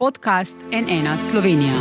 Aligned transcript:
podcast 0.00 0.56
NN 0.72 1.30
Slovenija. 1.30 1.74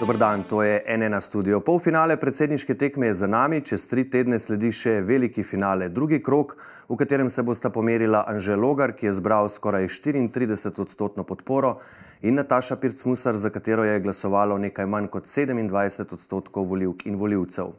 Dobar 0.00 0.16
dan, 0.16 0.42
to 0.42 0.62
je 0.62 0.84
NN 0.98 1.20
studio. 1.20 1.60
Polfinale 1.60 2.16
predsedniške 2.16 2.74
tekme 2.74 3.06
je 3.06 3.14
za 3.14 3.26
nami, 3.26 3.60
čez 3.64 3.88
tri 3.88 4.04
tedne 4.10 4.38
sledi 4.38 4.68
še 4.72 5.00
veliki 5.00 5.42
finale, 5.42 5.88
drugi 5.88 6.20
krok, 6.22 6.58
v 6.88 7.00
katerem 7.00 7.30
se 7.32 7.42
bosta 7.42 7.70
pomerila 7.70 8.26
Anžel 8.28 8.60
Logar, 8.60 8.92
ki 8.92 9.06
je 9.06 9.16
zbral 9.16 9.48
skoraj 9.48 9.88
34 9.88 10.80
odstotno 10.80 11.24
podporo, 11.24 11.78
in 12.20 12.36
Nataša 12.36 12.76
Pircmusar, 12.76 13.40
za 13.40 13.50
katero 13.50 13.84
je 13.84 14.00
glasovalo 14.00 14.58
nekaj 14.58 14.86
manj 14.86 15.08
kot 15.08 15.24
27 15.24 16.12
odstotkov 16.12 16.68
voljivk 16.68 17.06
in 17.06 17.16
voljivcev. 17.16 17.72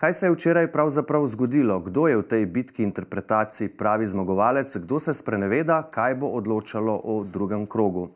Kaj 0.00 0.14
se 0.14 0.26
je 0.26 0.32
včeraj 0.32 0.72
pravzaprav 0.72 1.26
zgodilo? 1.26 1.74
Kdo 1.80 2.06
je 2.08 2.16
v 2.16 2.22
tej 2.22 2.46
bitki 2.46 2.82
interpretaciji 2.82 3.68
pravi 3.68 4.06
zmagovalec, 4.08 4.76
kdo 4.76 4.96
se 5.00 5.12
spreneveda, 5.14 5.82
kaj 5.92 6.14
bo 6.14 6.30
odločalo 6.38 6.94
o 7.04 7.24
drugem 7.24 7.66
krogu? 7.66 8.08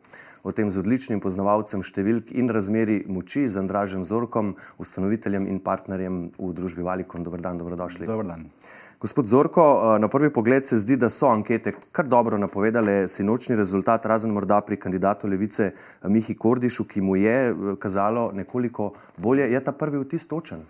O 0.43 0.51
tem 0.51 0.71
z 0.73 0.81
odličnim 0.81 1.21
poznavalcem 1.21 1.83
številk 1.85 2.31
in 2.33 2.49
razmeri 2.49 3.03
moči, 3.05 3.45
z 3.45 3.61
Andražem 3.61 4.01
Zorkom, 4.01 4.55
ustanoviteljem 4.81 5.45
in 5.45 5.61
partnerjem 5.61 6.17
v 6.39 6.49
družbi 6.57 6.81
Valikon. 6.81 7.21
Dobro 7.21 7.45
dan, 7.45 7.61
dobrodošli. 7.61 8.09
Dobar 8.09 8.33
dan. 8.33 8.49
Gospod 8.97 9.29
Zorko, 9.29 9.69
na 10.01 10.09
prvi 10.09 10.31
pogled 10.33 10.65
se 10.65 10.81
zdi, 10.81 10.97
da 10.97 11.13
so 11.13 11.29
ankete 11.29 11.75
kar 11.93 12.09
dobro 12.09 12.41
napovedale 12.41 13.03
sinočni 13.05 13.53
rezultat, 13.53 14.09
razen 14.09 14.33
morda 14.33 14.57
pri 14.65 14.81
kandidatu 14.81 15.29
Levice 15.29 15.69
Mihi 16.09 16.33
Kordišu, 16.33 16.89
ki 16.89 17.05
mu 17.05 17.13
je 17.21 17.53
kazalo 17.77 18.31
nekoliko 18.33 18.95
bolje. 19.21 19.51
Je 19.53 19.61
ta 19.61 19.69
prvi 19.69 20.01
vtis 20.01 20.25
točen? 20.25 20.65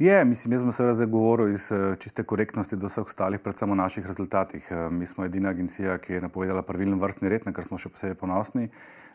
Je, 0.00 0.24
mislim, 0.24 0.52
jaz 0.52 0.62
sem 0.62 0.72
seveda 0.72 0.94
zdaj 0.94 1.06
govoril 1.12 1.50
iz 1.52 1.66
čiste 2.00 2.22
korektnosti 2.24 2.76
do 2.76 2.88
vseh 2.88 3.04
ostalih, 3.04 3.40
predvsem 3.44 3.70
o 3.70 3.74
naših 3.76 4.06
rezultatih. 4.06 4.70
Mi 4.90 5.06
smo 5.06 5.26
edina 5.28 5.50
agencija, 5.52 5.98
ki 6.00 6.14
je 6.14 6.20
napovedala 6.24 6.62
pravilen 6.64 6.96
vrstni 7.00 7.28
red, 7.28 7.44
na 7.44 7.52
kar 7.52 7.68
smo 7.68 7.76
še 7.76 7.92
posebej 7.92 8.16
ponosni. 8.16 8.70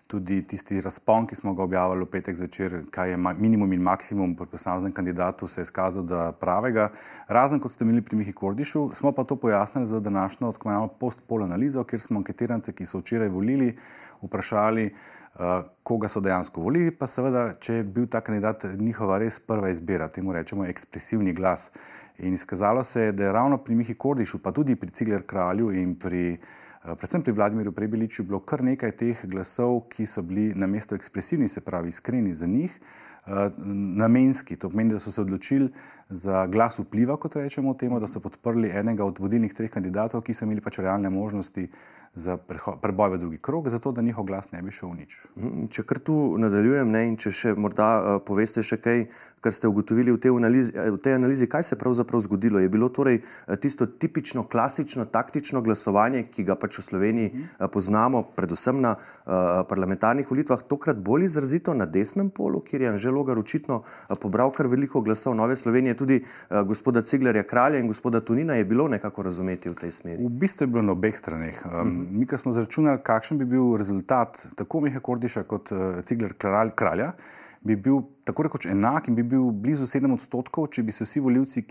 Tudi 0.06 0.44
tisti 0.46 0.78
razpon, 0.86 1.26
ki 1.26 1.40
smo 1.40 1.56
ga 1.58 1.66
objavili 1.66 2.06
v 2.06 2.12
petek 2.14 2.38
zvečer, 2.38 2.78
kaj 2.94 3.16
je 3.16 3.18
minimum 3.18 3.74
in 3.74 3.82
maksimum 3.82 4.38
pri 4.38 4.46
posameznem 4.52 4.94
kandidatu, 4.94 5.50
se 5.50 5.64
je 5.64 5.66
izkazal, 5.66 6.06
da 6.06 6.30
pravega. 6.38 6.92
Razen 7.34 7.60
kot 7.60 7.74
ste 7.74 7.82
imeli 7.90 8.06
pri 8.06 8.22
Mihi 8.22 8.38
Kordišu, 8.38 8.92
smo 8.94 9.10
pa 9.10 9.26
to 9.26 9.42
pojasnili 9.42 9.90
za 9.90 10.00
današnjo 10.00 10.54
tako 10.54 10.86
post-pol 11.02 11.50
analizo, 11.50 11.84
kjer 11.84 12.02
smo 12.02 12.22
anketirance, 12.22 12.78
ki 12.78 12.86
so 12.86 13.02
včeraj 13.02 13.34
volili, 13.34 13.74
vprašali, 14.22 14.92
koga 15.84 16.08
so 16.08 16.22
dejansko 16.24 16.62
volili, 16.62 16.92
pa 16.96 17.08
seveda, 17.08 17.50
če 17.60 17.80
je 17.80 17.84
bil 17.84 18.08
ta 18.08 18.22
kandidat 18.24 18.64
njihova 18.80 19.18
res 19.20 19.40
prva 19.40 19.70
izbira, 19.70 20.08
temu 20.08 20.34
rečemo 20.34 20.66
ekspresivni 20.66 21.34
glas. 21.34 21.72
In 22.24 22.34
izkazalo 22.34 22.84
se 22.84 23.02
je, 23.02 23.12
da 23.12 23.26
je 23.26 23.32
ravno 23.32 23.58
pri 23.58 23.76
Mihi 23.76 23.94
Kordišu, 23.94 24.40
pa 24.44 24.52
tudi 24.52 24.76
pri 24.76 24.90
Cigler 24.96 25.26
Kralju 25.28 25.74
in 25.76 25.98
pri, 26.00 26.38
uh, 26.84 26.94
predvsem 26.96 27.22
pri 27.22 27.34
Vladimirju 27.36 27.72
Prebeliču, 27.76 28.24
bilo 28.24 28.40
kar 28.40 28.64
nekaj 28.64 28.96
teh 28.96 29.26
glasov, 29.28 29.82
ki 29.92 30.08
so 30.08 30.24
bili 30.24 30.54
na 30.56 30.68
mesto 30.68 30.96
ekspresivni, 30.96 31.52
se 31.52 31.62
pravi 31.62 31.92
iskreni 31.92 32.34
za 32.34 32.48
njih, 32.48 32.80
uh, 33.28 33.52
namenski. 34.00 34.56
To 34.56 34.70
pomeni, 34.70 34.96
da 34.96 35.00
so 35.00 35.12
se 35.12 35.22
odločili 35.22 35.68
za 36.10 36.46
glas 36.48 36.80
vpliva, 36.80 37.18
kot 37.20 37.36
rečemo 37.36 37.74
temu, 37.74 38.00
da 38.00 38.08
so 38.08 38.24
podprli 38.24 38.72
enega 38.72 39.04
od 39.04 39.20
vodilnih 39.20 39.54
treh 39.54 39.72
kandidatov, 39.72 40.24
ki 40.24 40.34
so 40.34 40.48
imeli 40.48 40.64
pač 40.64 40.80
realne 40.80 41.12
možnosti 41.12 41.68
za 42.16 42.38
preboj 42.82 43.10
v 43.10 43.18
drugi 43.20 43.38
krog, 43.38 43.70
zato 43.70 43.92
da 43.92 44.02
njihov 44.02 44.24
glas 44.26 44.52
ne 44.52 44.62
bi 44.62 44.72
šel 44.72 44.90
v 44.90 44.96
nič. 44.96 45.18
Mhm, 45.36 45.68
če 45.68 45.84
kar 45.84 46.00
tu 46.00 46.38
nadaljujem, 46.40 46.92
ne, 46.92 47.02
in 47.12 47.18
če 47.20 47.32
še 47.32 47.54
morda 47.60 47.90
uh, 48.00 48.20
poveste 48.24 48.64
še 48.64 48.80
kaj, 48.80 49.06
kar 49.44 49.54
ste 49.54 49.68
ugotovili 49.68 50.16
v 50.16 50.20
tej, 50.22 50.32
analizi, 50.32 50.72
v 50.74 50.98
tej 50.98 51.18
analizi, 51.20 51.48
kaj 51.52 51.68
se 51.68 51.78
pravzaprav 51.78 52.24
zgodilo. 52.26 52.60
Je 52.60 52.72
bilo 52.72 52.90
torej 52.90 53.20
tisto 53.62 53.86
tipično, 53.86 54.46
klasično, 54.50 55.06
taktično 55.06 55.62
glasovanje, 55.62 56.24
ki 56.32 56.48
ga 56.48 56.56
pač 56.56 56.80
v 56.80 56.86
Sloveniji 56.88 57.32
uh, 57.36 57.68
poznamo, 57.68 58.24
predvsem 58.36 58.80
na 58.82 58.96
uh, 58.96 59.66
parlamentarnih 59.68 60.32
volitvah, 60.32 60.64
tokrat 60.64 60.98
bolj 60.98 61.28
izrazito 61.28 61.76
na 61.76 61.86
desnem 61.86 62.32
polu, 62.32 62.64
kjer 62.64 62.88
je 62.88 62.94
Anžel 62.96 63.14
Logar 63.20 63.40
očitno 63.40 63.84
uh, 63.84 64.16
pobral 64.16 64.56
kar 64.56 64.72
veliko 64.72 65.04
glasov 65.04 65.36
Nove 65.36 65.60
Slovenije, 65.60 66.00
tudi 66.00 66.22
uh, 66.24 66.64
gospoda 66.64 67.04
Ciglerja 67.04 67.44
Kralja 67.44 67.84
in 67.84 67.92
gospoda 67.92 68.24
Tunina 68.24 68.56
je 68.56 68.66
bilo 68.66 68.88
nekako 68.88 69.28
razumeti 69.28 69.70
v 69.70 69.76
tej 69.84 69.92
smeri. 69.92 70.24
V 70.24 70.32
bistvu 70.32 70.64
je 70.64 70.72
bilo 70.72 70.82
na 70.82 70.96
obeh 70.96 71.18
straneh. 71.18 71.60
Um, 71.66 72.05
mi, 72.12 72.28
ki 72.28 72.38
smo 72.38 72.54
zračunali, 72.56 73.02
kakšen 73.04 73.40
bi 73.42 73.46
bil 73.50 73.76
rezultat 73.78 74.46
tako 74.56 74.82
Miha 74.86 75.00
Kordiša 75.00 75.44
kot 75.50 75.72
uh, 75.72 76.04
Cigler 76.06 76.34
kralj, 76.38 76.72
kralja, 76.76 77.14
bi 77.66 77.76
bil 77.76 78.04
tako 78.26 78.44
rekoč 78.46 78.68
enak 78.70 79.08
in 79.10 79.16
bi 79.18 79.24
bil 79.26 79.48
blizu 79.50 79.88
7 79.90 80.14
odstotkov, 80.14 80.68
če 80.74 80.84
bi 80.86 80.94
se 80.94 81.06
vsi 81.06 81.22
voljivci, 81.26 81.64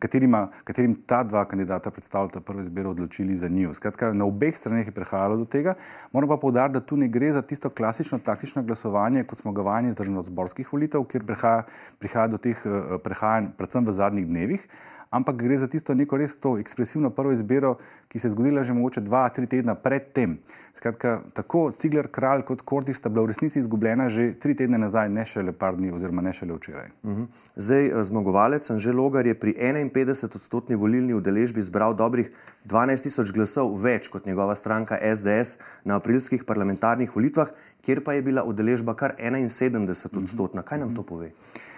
katerim 0.00 0.94
ta 1.08 1.20
dva 1.28 1.42
kandidata 1.48 1.92
predstavljata 1.92 2.40
prvo 2.44 2.64
izbiro, 2.64 2.94
odločili 2.96 3.36
za 3.36 3.48
njih. 3.48 3.74
Skratka, 3.76 4.12
na 4.16 4.24
obeh 4.24 4.56
straneh 4.56 4.88
je 4.88 4.94
prihajalo 4.96 5.36
do 5.42 5.44
tega. 5.44 5.74
Moram 6.12 6.32
pa 6.32 6.38
povdariti, 6.40 6.78
da 6.78 6.84
tu 6.84 6.96
ne 6.96 7.08
gre 7.08 7.32
za 7.36 7.42
tisto 7.42 7.68
klasično 7.68 8.18
taktično 8.24 8.62
glasovanje, 8.62 9.24
kot 9.28 9.44
smo 9.44 9.52
ga 9.52 9.66
vajeni 9.68 9.92
iz 9.92 9.98
državno-zborskih 10.00 10.72
volitev, 10.72 11.04
kjer 11.04 11.26
prihaja, 11.28 11.66
prihaja 11.98 12.32
do 12.32 12.40
teh 12.40 12.64
uh, 12.64 12.96
prehajanj, 13.04 13.52
predvsem 13.60 13.88
v 13.88 13.96
zadnjih 14.00 14.28
dnevih 14.28 14.66
ampak 15.10 15.36
gre 15.36 15.58
za 15.58 15.66
tisto 15.66 15.94
neko 15.94 16.16
res 16.16 16.36
to 16.38 16.54
ekspresivno 16.58 17.10
prvo 17.10 17.32
izbiro, 17.34 17.76
ki 18.08 18.18
se 18.18 18.28
je 18.28 18.30
zgodila 18.30 18.62
že 18.62 18.74
mogoče 18.74 19.00
dva, 19.00 19.28
tri 19.28 19.46
tedna 19.46 19.74
pred 19.74 20.12
tem. 20.14 20.38
Skratka, 20.74 21.20
tako 21.34 21.70
Cigler, 21.74 22.06
Kralj 22.06 22.44
kot 22.46 22.62
Kordiš 22.62 23.02
sta 23.02 23.10
bila 23.10 23.26
v 23.26 23.32
resnici 23.34 23.58
izgubljena 23.58 24.08
že 24.08 24.32
tri 24.38 24.54
tedne 24.54 24.78
nazaj, 24.78 25.08
ne 25.10 25.24
šele 25.26 25.52
par 25.52 25.76
dni 25.76 25.90
oziroma 25.92 26.22
ne 26.22 26.32
šele 26.32 26.54
včeraj. 26.54 26.90
Uh 27.02 27.10
mhm. 27.10 27.22
-huh. 27.22 27.26
Zdaj, 27.56 27.86
eh, 27.86 28.04
zmagovalec 28.04 28.70
Anžel 28.70 28.96
Logar 28.96 29.26
je 29.26 29.34
pri 29.34 29.54
51 29.58 30.36
odstotni 30.36 30.76
volilni 30.76 31.14
udeležbi 31.14 31.62
zbral 31.62 31.94
dobrih 31.94 32.30
12 32.66 33.02
tisoč 33.02 33.32
glasov 33.32 33.82
več 33.82 34.08
kot 34.08 34.26
njegova 34.26 34.56
stranka 34.56 34.98
SDS 35.16 35.58
na 35.84 35.96
aprilskih 35.96 36.44
parlamentarnih 36.44 37.16
volitvah, 37.16 37.48
kjer 37.82 38.04
pa 38.04 38.12
je 38.12 38.22
bila 38.22 38.44
udeležba 38.44 38.94
kar 38.94 39.14
71 39.18 40.18
odstotna. 40.22 40.62
Kaj 40.62 40.78
nam 40.78 40.94
to 40.94 41.02
pove? 41.02 41.26
Uh 41.26 41.32
-huh. 41.32 41.69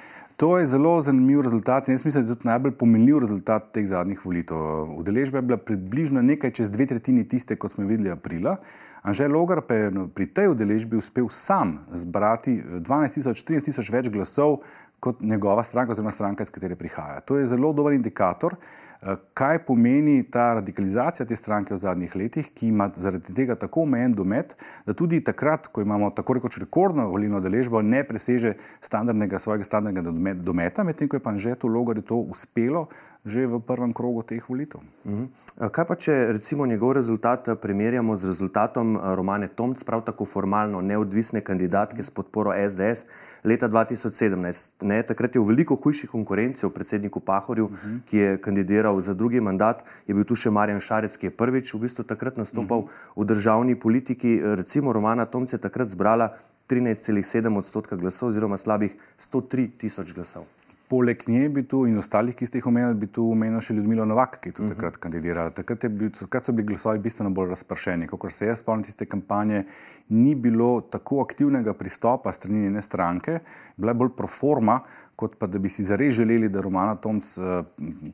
To 0.42 0.58
je 0.58 0.66
zelo 0.66 1.00
zanimiv 1.00 1.41
rezultat 1.41 1.88
in 1.88 1.94
jaz 1.94 2.04
mislim, 2.04 2.25
da 2.25 2.30
je 2.30 2.34
tudi 2.34 2.48
najbolj 2.48 2.72
pomenljiv 2.72 3.19
rezultat 3.19 3.69
teh 3.72 3.86
zadnjih 3.86 4.25
volitev. 4.26 4.56
Udeležba 4.98 5.38
je 5.38 5.42
bila 5.42 5.58
približno 5.58 6.22
nekaj 6.22 6.50
čez 6.50 6.70
dve 6.70 6.86
tretjini 6.86 7.22
tiste, 7.28 7.54
kot 7.56 7.70
smo 7.70 7.86
videli 7.86 8.10
aprila. 8.10 8.56
Anžel 9.02 9.31
Logar 9.31 9.60
pa 9.69 9.75
je 9.75 9.92
pri 10.14 10.26
tej 10.26 10.50
udeležbi 10.50 10.98
uspel 10.98 11.28
sam 11.31 11.78
zbrati 11.92 12.56
12 12.58 13.14
tisoč, 13.14 13.44
13 13.47 13.70
tisoč 13.70 13.91
več 13.94 14.10
glasov 14.10 14.64
kot 14.98 15.22
njegova 15.22 15.62
stranka 15.62 15.94
oziroma 15.94 16.10
stranka, 16.10 16.42
iz 16.42 16.50
katere 16.50 16.75
prihaja. 16.75 17.20
To 17.20 17.38
je 17.38 17.47
zelo 17.47 17.72
dober 17.72 17.94
indikator, 17.94 18.58
Eh, 18.58 18.91
kaj 19.34 19.58
pomeni 19.66 20.22
ta 20.30 20.54
radikalizacija 20.54 21.26
te 21.26 21.36
stranke 21.36 21.74
v 21.74 21.76
zadnjih 21.76 22.16
letih, 22.16 22.50
ki 22.54 22.68
ima 22.68 22.90
zaradi 22.96 23.34
tega 23.34 23.56
tako 23.58 23.82
omejen 23.82 24.14
domet, 24.14 24.56
da 24.86 24.94
tudi 24.94 25.20
takrat, 25.24 25.66
ko 25.66 25.82
imamo 25.82 26.10
tako 26.10 26.38
rekoč 26.38 26.58
rekordno 26.62 27.08
volilno 27.10 27.40
deležbo, 27.40 27.82
ne 27.82 28.04
preseže 28.04 28.54
standardnega 28.80 29.38
svojega 29.38 29.64
standardnega 29.64 30.34
dometa, 30.34 30.84
medtem 30.84 31.08
ko 31.08 31.18
je 31.18 31.24
pa 31.24 31.36
že 31.36 31.54
to 31.54 31.68
logori 31.68 32.02
to 32.02 32.16
uspelo 32.16 32.88
že 33.22 33.46
v 33.46 33.62
prvem 33.62 33.94
krogu 33.94 34.26
teh 34.26 34.42
volitev. 34.42 34.82
Mhm. 35.06 35.24
Kaj 35.70 35.84
pa, 35.86 35.94
če 35.94 36.34
recimo 36.34 36.66
njegov 36.66 36.98
rezultat 36.98 37.46
eh, 37.48 37.54
primerjamo 37.54 38.16
z 38.19 38.34
rezultatom 38.34 38.98
eh, 38.98 39.14
Romane 39.14 39.46
Tomc, 39.46 39.78
prav 39.86 40.02
tako 40.02 40.26
formalno 40.26 40.82
neodvisne 40.82 41.40
kandidatke 41.40 42.02
s 42.02 42.10
podporo 42.10 42.50
SDS 42.50 43.06
leta 43.46 43.70
2017? 43.70 44.82
Ne, 44.82 45.02
takrat 45.06 45.38
je 45.38 45.40
v 45.40 45.54
veliko 45.54 45.78
hujši 45.78 46.10
konkurenci 46.10 46.66
v 46.66 46.74
predsedniku 46.74 47.22
Pahorju, 47.22 47.64
uh 47.64 47.70
mhm. 47.70 47.78
-huh. 47.78 48.00
ki 48.10 48.16
je 48.19 48.38
kandidiral 48.42 48.91
za 49.00 49.14
drugi 49.14 49.41
mandat, 49.41 49.84
je 50.06 50.14
bil 50.14 50.25
tu 50.25 50.36
še 50.36 50.50
Marjan 50.50 50.80
Šarec, 50.80 51.16
ki 51.16 51.26
je 51.26 51.36
prvič 51.36 51.75
v 51.75 51.80
bistvu 51.86 52.04
takrat 52.04 52.36
nastopal 52.36 52.78
uh 52.78 52.84
mhm. 52.84 52.92
-huh. 52.92 53.22
v 53.22 53.26
državni 53.26 53.75
politiki. 53.78 54.41
Recimo 54.42 54.92
Romana 54.92 55.25
Tomc 55.25 55.53
je 55.53 55.58
takrat 55.58 55.88
zbrala 55.88 56.36
13,7 56.69 57.58
odstotka 57.58 57.97
glasov 57.97 58.28
oziroma 58.28 58.58
slabih 58.58 58.97
103 59.19 59.70
tisoč 59.78 60.12
glasov. 60.14 60.44
Poleg 60.92 61.22
nje 61.26 61.48
bi 61.48 61.62
tu 61.64 61.86
in 61.88 61.97
ostalih, 61.98 62.34
ki 62.36 62.47
ste 62.47 62.58
jih 62.58 62.66
omenili, 62.69 62.94
bi 63.00 63.06
tu 63.08 63.25
omenil 63.32 63.62
še 63.64 63.72
Ljudmilo 63.72 64.04
Novak, 64.04 64.34
ki 64.41 64.50
je 64.50 64.52
tu 64.52 64.62
uh 64.62 64.69
-huh. 64.69 64.75
takrat 64.75 64.97
kandidirala. 64.97 65.50
Takrat, 65.50 65.86
bil, 65.88 66.10
takrat 66.10 66.44
so 66.44 66.52
bili 66.52 66.66
glasovi 66.69 66.99
bistveno 66.99 67.31
bolj 67.31 67.49
razpršeni. 67.49 68.06
Kot 68.06 68.32
se 68.32 68.46
jaz 68.46 68.58
spomnim 68.58 68.84
tiste 68.84 69.06
kampanje, 69.06 69.64
ni 70.08 70.34
bilo 70.34 70.81
tako 70.81 71.20
aktivnega 71.20 71.75
pristopa 71.75 72.32
strani 72.32 72.61
njene 72.61 72.82
stranke, 72.82 73.38
bila 73.76 73.90
je 73.90 73.94
bolj 73.94 74.11
proforma, 74.17 74.81
kot 75.22 75.38
pa 75.38 75.46
da 75.46 75.60
bi 75.62 75.70
si 75.70 75.84
zares 75.86 76.14
želeli, 76.19 76.48
da 76.50 76.60
Romana 76.60 76.96
Tomc 76.98 77.36
uh, 77.38 77.62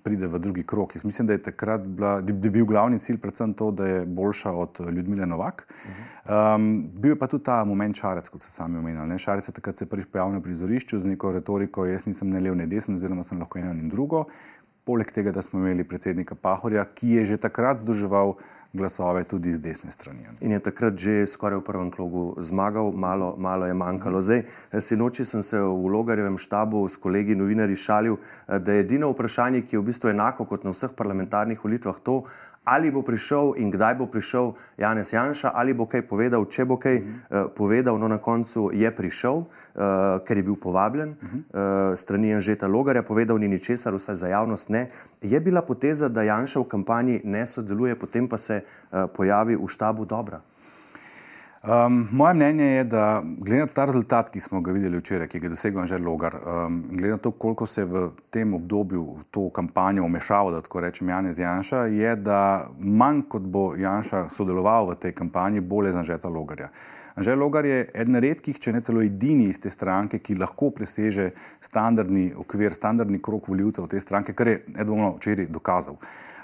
pride 0.04 0.28
v 0.28 0.38
drugi 0.44 0.66
krok. 0.68 0.96
Jaz 0.96 1.04
mislim, 1.08 1.26
da 1.26 1.36
je 1.36 1.42
takrat 1.48 1.86
bila, 1.86 2.18
da 2.20 2.32
bi 2.32 2.50
bil 2.52 2.66
glavni 2.68 3.00
cilj 3.00 3.16
predvsem 3.22 3.54
to, 3.56 3.70
da 3.70 3.86
je 3.86 4.06
boljša 4.06 4.52
od 4.52 4.80
Ljudmile 4.92 5.26
Novak. 5.26 5.66
Uh 5.68 5.90
-huh. 5.90 6.18
Um, 6.28 6.90
bil 6.94 7.14
je 7.14 7.18
pa 7.18 7.26
tudi 7.26 7.44
ta 7.44 7.64
moment 7.64 7.96
šarec, 7.96 8.28
kot 8.28 8.42
ste 8.42 8.52
sami 8.52 8.78
omenili. 8.78 9.18
Šarec 9.18 9.48
je 9.48 9.52
takrat 9.52 9.76
se 9.76 9.86
prvič 9.86 10.06
pojavil 10.12 10.34
na 10.34 10.40
prizorišču 10.40 10.98
z 10.98 11.06
neko 11.06 11.32
retoriko, 11.32 11.86
jaz 11.86 12.06
nisem 12.06 12.30
ne 12.30 12.40
lev, 12.40 12.56
ne 12.56 12.66
desen, 12.66 12.94
oziroma 12.94 13.22
sem 13.22 13.38
lahko 13.38 13.58
eno 13.58 13.72
in 13.72 13.88
drugo. 13.88 14.26
Poleg 14.88 15.10
tega, 15.12 15.34
da 15.36 15.42
smo 15.44 15.60
imeli 15.60 15.84
predsednika 15.84 16.32
Pahorja, 16.34 16.86
ki 16.96 17.18
je 17.18 17.26
že 17.34 17.36
takrat 17.36 17.82
združeval 17.82 18.38
glasove 18.72 19.24
tudi 19.24 19.52
z 19.52 19.60
desne 19.60 19.90
strani. 19.92 20.24
In 20.40 20.52
je 20.56 20.60
takrat 20.64 20.96
že 20.96 21.26
skoraj 21.28 21.60
v 21.60 21.66
prvem 21.66 21.90
krogu 21.92 22.32
zmagal, 22.40 22.92
malo, 22.96 23.34
malo 23.36 23.68
je 23.68 23.74
manjkalo. 23.76 24.22
Zdaj, 24.22 24.42
sinoči 24.80 25.28
sem 25.28 25.44
se 25.44 25.60
v 25.60 25.92
Logarjevem 25.92 26.38
štabu 26.40 26.88
s 26.88 26.96
kolegi 26.96 27.36
novinarji 27.36 27.76
šalil, 27.76 28.16
da 28.48 28.72
je 28.72 28.80
edino 28.80 29.12
vprašanje, 29.12 29.62
ki 29.68 29.76
je 29.76 29.80
v 29.80 29.88
bistvu 29.92 30.12
enako 30.16 30.48
kot 30.48 30.64
na 30.64 30.72
vseh 30.72 30.96
parlamentarnih 30.96 31.60
volitvah, 31.64 32.00
to, 32.00 32.24
ali 32.68 32.92
bo 32.92 33.00
prišel 33.02 33.56
in 33.56 33.72
kdaj 33.72 33.94
bo 33.96 34.06
prišel 34.06 34.52
Janez 34.76 35.12
Janša, 35.12 35.52
ali 35.56 35.72
bo 35.72 35.88
kaj 35.88 36.04
povedal, 36.04 36.44
če 36.44 36.68
bo 36.68 36.76
kaj 36.76 37.00
uh, 37.00 37.48
povedal. 37.56 37.96
No, 37.96 38.08
na 38.12 38.20
koncu 38.20 38.68
je 38.76 38.90
prišel, 38.92 39.48
uh, 39.48 40.20
ker 40.20 40.36
je 40.36 40.44
bil 40.44 40.60
povabljen 40.60 41.16
uh, 41.16 41.96
strani 41.96 42.36
Anžeta 42.36 42.68
Logarja, 42.68 43.02
povedal 43.02 43.40
ni 43.40 43.48
ničesar, 43.48 43.96
vsaj 43.96 44.20
za 44.20 44.28
javnost 44.28 44.68
ne. 44.68 44.88
Je 45.24 45.40
bila 45.40 45.64
poteza, 45.64 46.12
da 46.12 46.22
Janša 46.28 46.60
v 46.60 46.68
kampanji 46.68 47.20
ne 47.24 47.46
sodeluje, 47.46 47.96
potem 47.96 48.28
pa 48.28 48.36
se 48.38 48.60
uh, 48.60 49.08
pojavi 49.08 49.56
v 49.56 49.64
štabu 49.68 50.04
dobra. 50.04 50.44
Um, 51.66 52.08
moje 52.12 52.34
mnenje 52.34 52.64
je, 52.64 52.84
da 52.84 53.22
glede 53.38 53.60
na 53.60 53.66
ta 53.66 53.84
rezultat, 53.84 54.30
ki 54.30 54.40
smo 54.40 54.60
ga 54.60 54.72
videli 54.72 54.98
včeraj, 54.98 55.26
ki 55.26 55.40
ga 55.42 55.46
je 55.46 55.50
dosegel 55.50 55.86
že 55.90 55.98
Logar, 55.98 56.36
um, 56.38 56.84
glede 56.90 57.10
na 57.10 57.18
to, 57.18 57.30
koliko 57.30 57.66
se 57.66 57.80
je 57.80 57.86
v 57.86 58.10
tem 58.30 58.54
obdobju 58.54 59.02
v 59.18 59.24
to 59.30 59.50
kampanjo 59.50 60.04
umešalo, 60.04 60.52
da 60.54 60.60
tako 60.60 60.80
rečem, 60.80 61.08
Janez 61.08 61.38
Janša, 61.38 61.82
je, 61.90 62.14
da 62.16 62.68
manj 62.78 63.24
kot 63.28 63.42
bo 63.42 63.74
Janša 63.74 64.28
sodeloval 64.30 64.92
v 64.92 64.96
tej 65.02 65.12
kampanji, 65.12 65.60
bolje 65.60 65.92
za 65.92 66.04
Žeta 66.04 66.28
Logarja. 66.28 66.70
Anžel 67.18 67.38
Logar 67.38 67.66
je 67.66 67.90
eden 67.94 68.14
redkih, 68.14 68.60
če 68.60 68.72
ne 68.72 68.80
celo 68.80 69.02
edini 69.02 69.48
iz 69.50 69.58
te 69.58 69.70
stranke, 69.70 70.22
ki 70.22 70.38
lahko 70.38 70.70
preseže 70.70 71.32
standardni 71.60 72.30
okvir, 72.38 72.70
standardni 72.70 73.18
krok 73.18 73.48
voljivcev 73.50 73.90
te 73.90 74.00
stranke, 74.00 74.32
kar 74.32 74.46
je 74.46 74.60
nedvomno 74.76 75.16
včeraj 75.16 75.50
dokazal. 75.50 75.98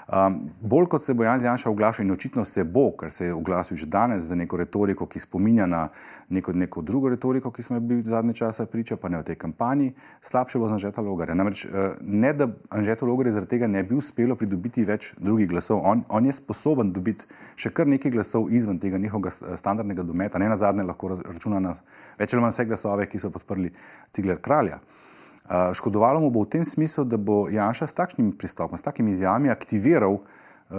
Um, 0.05 0.35
bolj 0.61 0.85
kot 0.85 1.03
se 1.03 1.13
bo 1.13 1.23
Jan 1.23 1.41
Janša 1.41 1.69
oglašal 1.69 2.05
in 2.05 2.11
očitno 2.11 2.43
se 2.45 2.63
bo, 2.63 2.91
ker 2.93 3.11
se 3.11 3.25
je 3.25 3.33
oglasil 3.33 3.77
že 3.77 3.85
danes 3.85 4.23
za 4.23 4.35
neko 4.35 4.57
retoriko, 4.57 5.07
ki 5.09 5.19
spominja 5.19 5.65
na 5.65 5.87
neko, 6.29 6.53
neko 6.53 6.81
drugo 6.81 7.09
retoriko, 7.09 7.51
ki 7.51 7.63
smo 7.63 7.79
bili 7.79 8.03
zadnje 8.03 8.33
čase 8.33 8.65
priča, 8.65 8.97
pa 9.01 9.09
ne 9.09 9.17
v 9.17 9.23
tej 9.23 9.35
kampanji, 9.35 9.93
slabše 10.21 10.59
bo 10.59 10.67
za 10.67 10.77
Anžeta 10.77 11.01
Logarja. 11.01 11.33
Namreč 11.33 11.65
uh, 11.65 11.97
ne, 12.01 12.33
da 12.33 12.47
Anžeta 12.69 13.05
Logarja 13.05 13.33
zaradi 13.33 13.49
tega 13.49 13.67
ne 13.67 13.83
bi 13.83 13.97
uspelo 13.97 14.35
pridobiti 14.35 14.85
več 14.85 15.15
drugih 15.17 15.49
glasov. 15.49 15.81
On, 15.83 16.05
on 16.09 16.25
je 16.25 16.37
sposoben 16.37 16.93
dobiti 16.93 17.25
še 17.55 17.73
kar 17.73 17.89
nekaj 17.89 18.13
glasov 18.13 18.53
izven 18.53 18.79
tega 18.79 19.01
njihovega 19.01 19.57
standardnega 19.57 20.05
dometa. 20.05 20.37
Ne 20.37 20.53
na 20.53 20.57
zadnje 20.57 20.85
lahko 20.85 21.15
računa 21.17 21.59
na 21.59 21.73
več 22.19 22.33
ali 22.33 22.45
manj 22.45 22.53
vse 22.53 22.69
glasove, 22.69 23.09
ki 23.09 23.19
so 23.19 23.33
podprli 23.33 23.73
Cigler 24.13 24.37
kralja. 24.37 24.79
Škodovalo 25.73 26.19
mu 26.19 26.29
bo 26.29 26.41
v 26.43 26.49
tem 26.49 26.65
smislu, 26.65 27.03
da 27.05 27.17
bo 27.17 27.45
Janša 27.49 27.87
s 27.87 27.93
takšnim 27.93 28.31
pristopom, 28.37 28.77
s 28.77 28.83
takimi 28.83 29.11
izjavami 29.11 29.49
aktiviral 29.49 30.17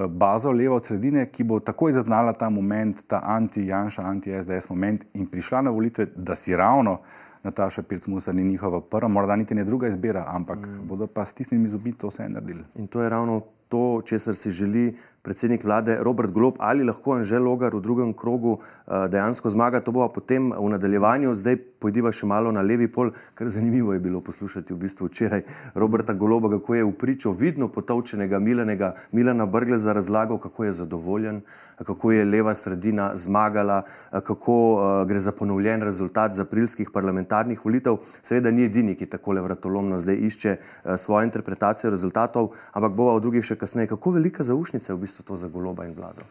bazo 0.09 0.51
levo 0.51 0.77
od 0.77 0.85
sredine, 0.85 1.29
ki 1.31 1.45
bo 1.45 1.61
takoj 1.61 1.93
zaznala 1.95 2.33
ta 2.33 2.51
moment, 2.51 3.05
ta 3.07 3.21
anti-Janša, 3.25 4.03
anti-SDS 4.03 4.69
moment 4.71 5.07
in 5.15 5.27
prišla 5.31 5.61
na 5.61 5.71
volitve, 5.71 6.09
da 6.17 6.35
si 6.35 6.57
ravno 6.57 6.99
Nataša 7.47 7.83
Pirc-Musa 7.83 8.33
ni 8.33 8.45
njihova 8.45 8.81
prva, 8.81 9.09
morda 9.09 9.37
niti 9.37 9.55
ne 9.55 9.65
druga 9.65 9.89
izbira, 9.89 10.25
ampak 10.29 10.59
mm. 10.59 10.87
bodo 10.87 11.07
pa 11.07 11.25
s 11.25 11.35
tistimi 11.35 11.69
zubi 11.69 11.93
to 11.93 12.09
vse 12.09 12.29
naredili. 12.29 12.65
In 12.75 12.87
to 12.87 13.03
je 13.03 13.09
ravno 13.09 13.41
to, 13.69 14.01
česar 14.05 14.35
si 14.35 14.51
želi 14.51 14.97
predsednik 15.27 15.65
vlade 15.67 15.99
Robert 16.07 16.31
Golob 16.31 16.61
ali 16.63 16.87
lahko 16.87 17.17
Anžel 17.19 17.43
Logar 17.43 17.75
v 17.75 17.83
drugem 17.83 18.13
krogu 18.15 18.57
uh, 18.57 19.07
dejansko 19.11 19.51
zmaga. 19.51 19.83
To 19.83 19.91
bo 19.91 20.07
potem 20.07 20.53
v 20.55 20.69
nadaljevanju. 20.71 21.35
Zdaj 21.35 21.59
pojdiva 21.83 22.13
še 22.15 22.29
malo 22.31 22.53
na 22.55 22.63
levi 22.63 22.87
pol, 22.89 23.11
ker 23.37 23.51
zanimivo 23.51 23.93
je 23.93 24.01
bilo 24.01 24.23
poslušati 24.25 24.73
v 24.73 24.79
bistvu 24.87 25.11
včeraj 25.11 25.43
Roberta 25.75 26.15
Goloba, 26.15 26.49
kako 26.55 26.79
je 26.79 26.85
v 26.87 26.93
pričo 26.95 27.35
vidno 27.37 27.69
potovčenega 27.69 28.39
Milenega, 28.39 28.95
Milena 29.13 29.47
Brgleza 29.47 29.93
razlagal, 29.93 30.39
kako 30.39 30.65
je 30.65 30.77
zadovoljen, 30.79 31.43
kako 31.83 32.13
je 32.15 32.25
leva 32.25 32.55
sredina 32.55 33.11
zmagala, 33.19 33.83
kako 34.13 34.57
uh, 34.57 34.81
gre 35.11 35.21
za 35.21 35.35
ponovljen 35.35 35.83
rezultat 35.83 36.39
z 36.39 36.47
aprilskih 36.47 36.95
parlamentarnih 36.95 37.61
volitev. 37.65 37.99
Seveda 38.23 38.55
ni 38.55 38.65
edini, 38.71 38.95
ki 38.97 39.11
takole 39.11 39.43
vratolomno 39.43 39.99
zdaj 40.01 40.23
išče 40.31 40.57
svojo 40.97 41.27
interpretacijo 41.27 41.91
rezultatov, 41.91 42.55
ampak 42.73 42.95
bova 42.97 43.19
v 43.19 43.27
drugih 43.27 43.45
še 43.45 43.59
kasneje. 43.59 43.91
Kako 43.93 44.17
velika 44.17 44.47
zaušnica 44.47 44.93
je 44.93 44.97
v 44.97 45.05
bistvu 45.05 45.16
bistvu 45.17 45.25
to 45.25 45.37
za 45.37 45.49
goloba 45.49 45.87
in 45.87 45.95
vlado? 45.95 46.23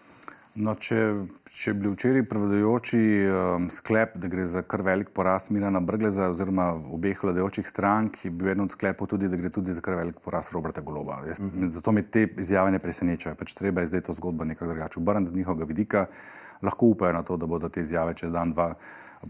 No, 0.55 0.71
če, 0.79 1.27
če 1.51 1.73
bil 1.75 1.97
včeraj 1.97 2.23
prevladujoči 2.31 2.99
um, 3.27 3.65
sklep, 3.67 4.13
da 4.15 4.29
gre 4.31 4.45
za 4.47 4.61
kar 4.63 4.85
velik 4.87 5.09
porast 5.11 5.49
Mirana 5.51 5.81
Brgleza 5.83 6.29
oziroma 6.31 6.69
obeh 6.95 7.19
vladajočih 7.19 7.67
strank, 7.67 8.21
je 8.23 8.31
bil 8.31 8.53
eden 8.53 8.63
od 8.63 8.71
sklepov 8.71 9.09
tudi, 9.11 9.27
da 9.27 9.35
gre 9.35 9.51
tudi 9.51 9.75
za 9.75 9.83
kar 9.83 9.97
velik 9.99 10.21
porast 10.23 10.55
Roberta 10.55 10.79
Goloba. 10.79 11.19
Jaz, 11.27 11.41
uh 11.41 11.45
mhm. 11.45 11.65
-huh. 11.65 11.69
Zato 11.75 11.91
me 11.91 12.03
te 12.03 12.27
izjave 12.37 12.71
ne 12.71 12.79
presenečajo. 12.79 13.35
Pač 13.35 13.53
treba 13.53 13.81
je 13.81 13.87
zdaj 13.87 14.01
to 14.01 14.13
zgodbo 14.13 14.45
nekako 14.45 14.71
drugače 14.71 14.99
obrniti 14.99 15.31
z 15.31 15.35
njihovega 15.35 15.65
vidika. 15.65 16.05
Lahko 16.61 16.93
upajo 16.93 17.13
na 17.13 17.23
to, 17.23 17.37
da 17.37 17.45
bodo 17.45 17.69
te 17.69 17.81
izjave 17.81 18.13
čez 18.13 18.31
dan, 18.31 18.51
dva 18.51 18.73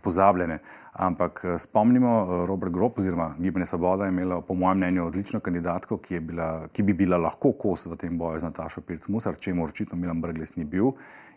pozabljene. 0.02 0.60
Ampak 0.94 1.42
eh, 1.44 1.58
spomnimo, 1.60 2.12
eh, 2.22 2.46
Robert 2.46 2.72
Grop 2.72 3.00
oziroma 3.00 3.36
Gibanje 3.40 3.66
Svoboda 3.66 4.06
je 4.06 4.10
imelo, 4.10 4.42
po 4.42 4.54
mojem 4.54 4.78
mnenju, 4.78 5.06
odlično 5.06 5.40
kandidatko, 5.40 5.98
ki, 5.98 6.20
bila, 6.20 6.68
ki 6.68 6.84
bi 6.84 6.94
bila 6.94 7.18
lahko 7.18 7.52
kos 7.52 7.86
v 7.86 7.96
tem 7.96 8.18
boju 8.18 8.40
z 8.40 8.50
Natašo 8.50 8.82
Pirc-Musar, 8.82 9.40
če 9.40 9.54
mu 9.54 9.66
očitno 9.66 9.98
Milan 10.00 10.22
Brgles 10.22 10.56
ni 10.56 10.66
bil. 10.66 10.92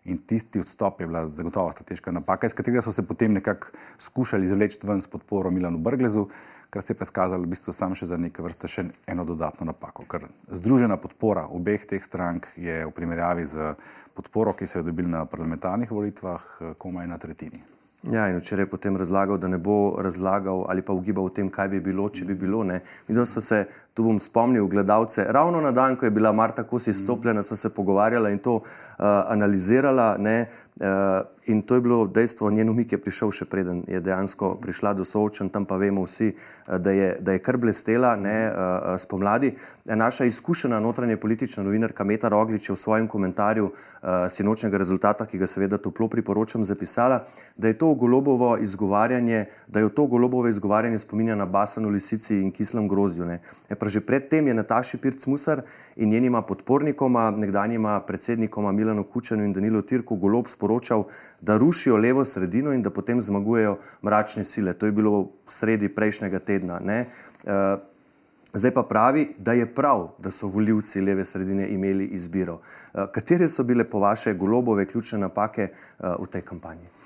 In 0.05 0.19
tisti 0.27 0.61
odstop 0.61 1.01
je 1.01 1.07
bila 1.07 1.27
zagotovo 1.27 1.73
strateška 1.73 2.13
napaka, 2.13 2.47
iz 2.47 2.55
katerega 2.55 2.83
so 2.83 2.93
se 2.93 3.07
potem 3.07 3.33
nekako 3.35 3.75
skušali 3.99 4.47
izvleči 4.47 4.79
ven 4.87 5.03
s 5.03 5.11
podporo 5.11 5.51
Milanu 5.51 5.79
Brglezu, 5.79 6.29
kar 6.71 6.83
se 6.83 6.93
je 6.93 6.99
pa 6.99 7.05
skazalo 7.05 7.43
v 7.43 7.55
bistvu 7.55 7.73
samo 7.73 7.95
še 7.95 8.07
za 8.07 8.17
neke 8.17 8.43
vrste 8.45 8.69
še 8.69 8.85
eno 9.07 9.25
dodatno 9.25 9.67
napako. 9.67 10.05
Ker 10.09 10.29
združena 10.53 10.97
podpora 11.01 11.47
obeh 11.49 11.87
teh 11.89 12.03
strank 12.05 12.51
je 12.57 12.85
v 12.85 12.93
primerjavi 12.93 13.45
z 13.45 13.73
podporo, 14.15 14.53
ki 14.53 14.67
so 14.67 14.81
jo 14.81 14.89
dobili 14.91 15.09
na 15.09 15.25
parlamentarnih 15.25 15.91
volitvah, 15.91 16.47
komaj 16.79 17.09
na 17.09 17.19
tretjini. 17.19 17.79
Ja, 18.03 18.29
in 18.31 18.39
včeraj 18.39 18.63
je 18.63 18.71
potem 18.71 18.97
razlagal, 18.97 19.41
da 19.43 19.49
ne 19.49 19.59
bo 19.59 19.99
razlagal 19.99 20.65
ali 20.71 20.83
pa 20.83 20.95
ugibal 20.95 21.25
o 21.25 21.33
tem, 21.35 21.49
kaj 21.51 21.69
bi 21.69 21.81
bilo, 21.81 22.07
če 22.09 22.29
bi 22.29 22.35
bilo. 22.39 22.63
Videl 23.09 23.27
sem 23.27 23.43
se, 23.43 23.65
tu 23.99 24.05
bom 24.07 24.21
spomnil, 24.23 24.67
gledalce, 24.71 25.25
ravno 25.29 25.61
na 25.61 25.73
dan, 25.75 25.97
ko 25.97 26.07
je 26.07 26.15
bila 26.15 26.31
Marta 26.33 26.63
Kosi 26.63 26.95
stopljena, 26.95 27.43
so 27.43 27.57
se 27.57 27.75
pogovarjala 27.75 28.31
in 28.31 28.39
to 28.39 28.55
uh, 28.55 28.63
analizirala. 29.27 30.15
Ne, 30.19 30.47
uh, 30.81 31.27
in 31.49 31.63
to 31.63 31.75
je 31.75 31.81
bilo 31.81 32.07
dejstvo, 32.07 32.51
njen 32.51 32.69
umik 32.71 32.93
je 32.93 32.99
prišel 33.01 33.33
še 33.33 33.47
preden 33.49 33.81
je 33.89 34.01
dejansko 34.05 34.53
prišla 34.61 34.93
do 34.95 35.05
soočen, 35.05 35.49
tam 35.49 35.65
pa 35.65 35.81
vemo 35.81 36.05
vsi, 36.05 36.29
uh, 36.31 36.77
da, 36.79 36.93
je, 36.95 37.09
da 37.21 37.35
je 37.35 37.43
kar 37.43 37.59
blestela 37.59 38.13
ne, 38.17 38.37
uh, 38.47 38.95
spomladi. 39.03 39.51
Naša 39.85 40.29
izkušena 40.31 40.79
notranja 40.81 41.17
politična 41.19 41.65
novinarka 41.67 42.05
Meta 42.05 42.29
Roglič 42.31 42.69
je 42.69 42.77
v 42.77 42.79
svojem 42.79 43.09
komentarju 43.11 43.67
uh, 43.67 44.29
sinočnega 44.31 44.79
rezultata, 44.79 45.27
ki 45.27 45.43
ga 45.43 45.51
seveda 45.51 45.81
toplo 45.83 46.07
priporočam, 46.07 46.63
zapisala, 46.65 47.25
da 47.57 47.73
je 47.73 47.79
to 47.81 47.91
golobovo 47.99 48.55
izgovarjanje, 48.63 49.47
da 49.67 49.81
je 49.83 49.91
to 49.91 50.07
golobovo 50.07 50.47
izgovarjanje 50.47 51.03
spominja 51.03 51.35
na 51.35 51.47
basanu 51.47 51.91
lisici 51.91 52.39
in 52.39 52.55
kislem 52.55 52.87
grozdju. 52.89 53.27
Ne. 53.27 53.41
Pa 53.75 53.88
že 53.89 54.01
predtem 54.01 54.47
je 54.47 54.55
Nataši 54.55 54.99
Pirc-Musar 54.99 55.63
in 55.97 56.11
njenima 56.11 56.43
podpornikoma, 56.43 57.31
nekdanjima 57.31 58.01
predsednikoma 58.01 58.73
Milano 58.73 59.03
Kučanu 59.03 59.45
in 59.45 59.53
Danilo 59.53 59.83
Tirku, 59.83 60.17
golob 60.17 60.49
sporočal, 60.49 61.05
da 61.41 61.57
rušijo 61.57 61.97
levo 61.97 62.25
sredino 62.25 62.73
in 62.73 62.83
da 62.83 62.91
potem 62.91 63.23
zmagujejo 63.23 63.79
mračne 64.03 64.45
sile. 64.45 64.75
To 64.75 64.87
je 64.87 64.93
bilo 64.93 65.29
sredi 65.47 65.89
prejšnjega 65.89 66.39
tedna. 66.39 66.81
Ne? 66.85 67.07
Eh, 67.45 67.77
zdaj 68.53 68.75
pa 68.75 68.83
pravi, 68.83 69.29
da 69.39 69.53
je 69.53 69.67
prav, 69.75 70.09
da 70.19 70.31
so 70.31 70.47
voljivci 70.47 71.01
leve 71.01 71.25
sredine 71.25 71.69
imeli 71.69 72.07
izbiro. 72.07 72.61
Eh, 72.95 73.07
katere 73.13 73.49
so 73.49 73.65
bile 73.65 73.85
po 73.85 73.99
vaše 73.99 74.35
golobove 74.35 74.87
ključne 74.87 75.19
napake 75.19 75.63
eh, 75.63 76.15
v 76.21 76.27
tej 76.27 76.43
kampanji? 76.43 76.98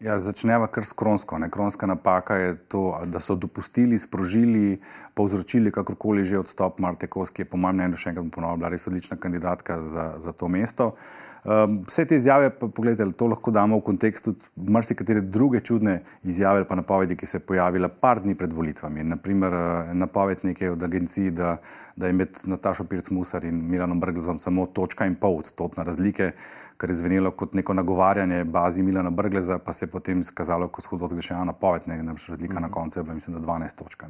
Ja, 0.00 0.14
začnemo 0.18 0.64
kar 0.72 0.84
s 0.84 0.94
kronsko. 0.96 1.38
Ne? 1.38 1.50
Kronska 1.52 1.86
napaka 1.86 2.34
je 2.34 2.54
to, 2.72 3.00
da 3.04 3.20
so 3.20 3.34
dopustili, 3.36 3.98
sprožili, 3.98 4.80
povzročili 5.14 5.68
kakorkoli 5.70 6.24
že 6.24 6.38
odstop 6.40 6.78
Marte 6.80 7.06
Kos, 7.06 7.30
ki 7.30 7.42
je 7.42 7.48
po 7.52 7.60
mojem 7.60 7.76
mnenju 7.76 8.00
še 8.00 8.14
enkrat 8.14 8.30
ponovila, 8.32 8.56
bila 8.56 8.70
res 8.72 8.88
odlična 8.88 9.18
kandidatka 9.20 9.76
za, 9.84 10.06
za 10.16 10.32
to 10.32 10.48
mesto. 10.48 10.94
Um, 11.44 11.78
vse 11.88 12.04
te 12.04 12.16
izjave, 12.16 12.50
pa 12.50 12.68
pogledajte, 12.68 13.12
to 13.16 13.26
lahko 13.26 13.50
damo 13.50 13.78
v 13.78 13.84
kontekst 13.86 14.24
tudi 14.24 14.70
marsikatere 14.70 15.20
druge 15.20 15.60
čudne 15.60 16.02
izjave 16.22 16.60
ali 16.60 16.76
napovedi, 16.76 17.16
ki 17.16 17.26
se 17.26 17.38
je 17.38 17.46
pojavila 17.48 17.88
par 17.88 18.20
dni 18.20 18.34
pred 18.34 18.52
volitvami. 18.52 19.04
Naprimer, 19.04 19.54
eh, 19.54 19.94
napoved 19.94 20.44
neke 20.44 20.70
od 20.70 20.82
agencij, 20.82 21.30
da, 21.30 21.56
da 21.96 22.06
je 22.06 22.12
med 22.12 22.42
Natašo 22.44 22.84
Pirc-Musar 22.84 23.44
in 23.44 23.62
Milanom 23.70 24.00
Brglezom 24.00 24.38
samo 24.38 24.66
točka 24.66 25.06
in 25.06 25.14
pol 25.14 25.38
odstotna 25.38 25.82
razlike 25.82 26.32
kar 26.80 26.90
je 26.90 26.94
zvenelo 26.94 27.30
kot 27.30 27.54
neko 27.54 27.74
nagovarjanje 27.74 28.44
bazi 28.44 28.82
Milana 28.82 29.10
Brgleza, 29.10 29.58
pa 29.58 29.72
se 29.72 29.84
je 29.84 29.90
potem 29.90 30.20
izkazalo 30.20 30.68
kot 30.68 30.86
hudo 30.88 31.08
zgrešena 31.12 31.44
napoved, 31.44 31.82
ne 31.86 31.96
vem, 31.96 32.08
razlika 32.08 32.54
mm 32.54 32.56
-hmm. 32.56 32.62
na 32.62 32.70
koncu 32.70 32.98
je 32.98 33.02
bila, 33.02 33.14
mislim, 33.14 33.36
da 33.36 33.46
12 33.46 33.74
točk. 33.74 34.04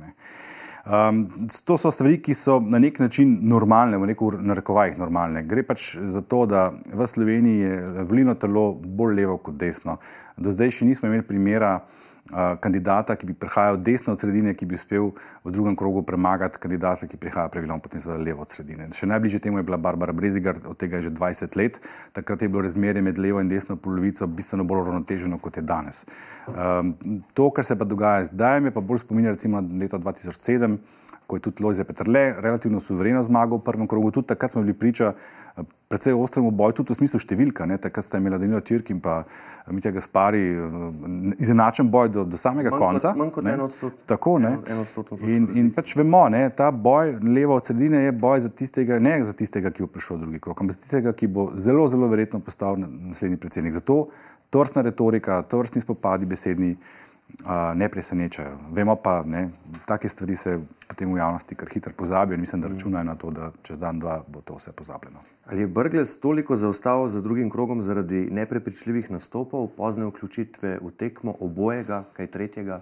Um, 0.86 1.28
to 1.64 1.76
so 1.76 1.90
stvari, 1.90 2.22
ki 2.22 2.34
so 2.34 2.60
na 2.60 2.78
nek 2.78 2.98
način 2.98 3.38
normalne, 3.42 3.98
v 3.98 4.06
neko 4.12 4.30
narekovajih 4.40 4.98
normalne. 4.98 5.42
Gre 5.44 5.62
pač 5.66 5.92
za 5.96 6.22
to, 6.22 6.46
da 6.48 6.70
v 6.72 7.06
Sloveniji 7.06 7.60
je 7.60 8.04
volilno 8.08 8.34
telo 8.34 8.72
bolj 8.72 9.18
levo 9.20 9.36
kot 9.44 9.58
desno. 9.60 9.98
Do 10.40 10.52
zdaj 10.54 10.78
še 10.78 10.88
nismo 10.88 11.10
imeli 11.10 11.26
primera, 11.26 11.74
kandidata, 12.60 13.16
ki 13.16 13.26
bi 13.26 13.34
prihajal 13.34 13.76
desno 13.76 14.12
od 14.12 14.20
sredine, 14.20 14.54
ki 14.54 14.66
bi 14.66 14.78
uspel 14.78 15.10
v 15.44 15.52
drugem 15.52 15.76
krogu 15.76 16.02
premagati 16.06 16.58
kandidata, 16.58 17.06
ki 17.06 17.18
prihaja 17.20 17.48
praviloma 17.48 17.82
potem 17.82 18.00
seveda 18.00 18.22
levo 18.22 18.44
od 18.46 18.54
sredine. 18.54 18.88
Še 18.94 19.08
najbližje 19.10 19.42
temu 19.46 19.58
je 19.58 19.66
bila 19.66 19.76
Barbara 19.76 20.12
Brezigar, 20.12 20.60
od 20.64 20.78
tega 20.78 21.00
je 21.00 21.08
že 21.08 21.14
20 21.16 21.56
let. 21.56 21.80
Takrat 22.12 22.42
je 22.42 22.48
bilo 22.48 22.62
razmerje 22.62 23.02
med 23.02 23.18
levo 23.18 23.40
in 23.40 23.48
desno 23.50 23.76
polovico 23.76 24.26
bistveno 24.26 24.64
bolj 24.64 24.84
uravnoteženo, 24.84 25.38
kot 25.42 25.56
je 25.56 25.66
danes. 25.66 26.04
Um, 26.48 26.94
to, 27.34 27.50
kar 27.50 27.64
se 27.64 27.78
pa 27.78 27.84
dogaja 27.84 28.24
zdaj, 28.30 28.60
me 28.60 28.74
pa 28.74 28.80
bolj 28.80 29.04
spominja 29.04 29.34
recimo 29.34 29.60
na 29.60 29.78
leto 29.82 29.98
2007, 29.98 30.78
ko 31.30 31.38
je 31.38 31.44
tudi 31.46 31.62
Lojze 31.62 31.84
Petrle 31.86 32.34
relativno 32.42 32.80
suvereno 32.82 33.22
zmagal 33.22 33.60
v 33.60 33.64
prvem 33.68 33.86
krogu, 33.86 34.10
tudi 34.10 34.26
takrat 34.32 34.50
smo 34.50 34.62
bili 34.64 34.74
priča 34.74 35.12
eh, 35.14 35.62
precej 35.88 36.16
ostremu 36.18 36.50
boju, 36.50 36.80
tudi 36.80 36.90
v 36.90 36.98
smislu 36.98 37.20
številka, 37.22 37.68
ne? 37.70 37.78
takrat 37.78 38.06
sta 38.06 38.18
imela 38.18 38.38
Danilo 38.42 38.58
Tirk 38.66 38.90
in 38.90 38.98
pa 39.04 39.20
eh, 39.22 39.70
Mitja 39.70 39.92
Gaspari 39.94 40.42
izenačen 41.38 41.90
boj 41.90 42.10
do, 42.16 42.24
do 42.26 42.40
samega 42.40 42.72
manj 42.74 42.82
konca. 42.82 43.12
Kot, 43.12 43.20
manj 43.22 43.30
kot 43.36 43.50
en 43.52 43.62
odstotek. 43.66 44.06
Tako, 44.10 44.36
ne? 44.42 44.54
In, 45.30 45.46
in 45.62 45.70
pač 45.76 45.94
vemo, 46.00 46.24
ne, 46.34 46.42
ta 46.56 46.72
boj 46.74 47.20
levo 47.22 47.60
od 47.60 47.70
sredine 47.70 48.02
je 48.08 48.16
boj 48.16 48.42
za 48.48 48.50
tistega, 48.50 48.98
ne 48.98 49.20
za 49.24 49.36
tistega, 49.38 49.70
ki 49.70 49.86
bo 49.86 49.92
prišel 49.94 50.24
drugi 50.24 50.42
krok, 50.42 50.64
ampak 50.64 50.74
za 50.74 50.82
tistega, 50.82 51.14
ki 51.14 51.30
bo 51.30 51.50
zelo, 51.54 51.86
zelo 51.92 52.10
verjetno 52.10 52.42
postal 52.42 52.80
naslednji 52.82 53.38
predsednik. 53.38 53.78
Zato 53.78 54.08
tovrstna 54.50 54.82
retorika, 54.82 55.42
tovrstni 55.46 55.84
spopadi 55.84 56.26
besedni 56.26 56.74
uh, 57.44 57.78
ne 57.78 57.88
presenečajo. 57.88 58.58
Vemo 58.72 58.96
pa, 58.96 59.22
da 59.26 59.48
take 59.86 60.08
stvari 60.08 60.36
se 60.36 60.58
potem 60.88 61.12
v 61.12 61.18
javnosti 61.18 61.54
kar 61.54 61.68
hitro 61.68 61.92
pozabijo 61.96 62.34
in 62.34 62.40
mislim, 62.40 62.62
da 62.62 62.68
računajo 62.68 63.04
na 63.04 63.14
to, 63.14 63.30
da 63.30 63.50
čez 63.62 63.78
dan, 63.78 63.98
dva 63.98 64.22
bo 64.28 64.40
to 64.40 64.54
vse 64.54 64.72
pozabljeno. 64.72 65.18
Ali 65.46 65.60
je 65.60 65.66
Brgles 65.66 66.20
toliko 66.20 66.56
zaostal 66.56 67.08
za 67.08 67.20
drugim 67.20 67.50
krogom 67.50 67.82
zaradi 67.82 68.28
neprepričljivih 68.30 69.10
nastopov, 69.10 69.68
pozne 69.76 70.06
vključitve 70.06 70.78
v 70.82 70.90
tekmo 70.90 71.34
obojega, 71.40 72.04
kaj 72.12 72.26
tretjega? 72.26 72.80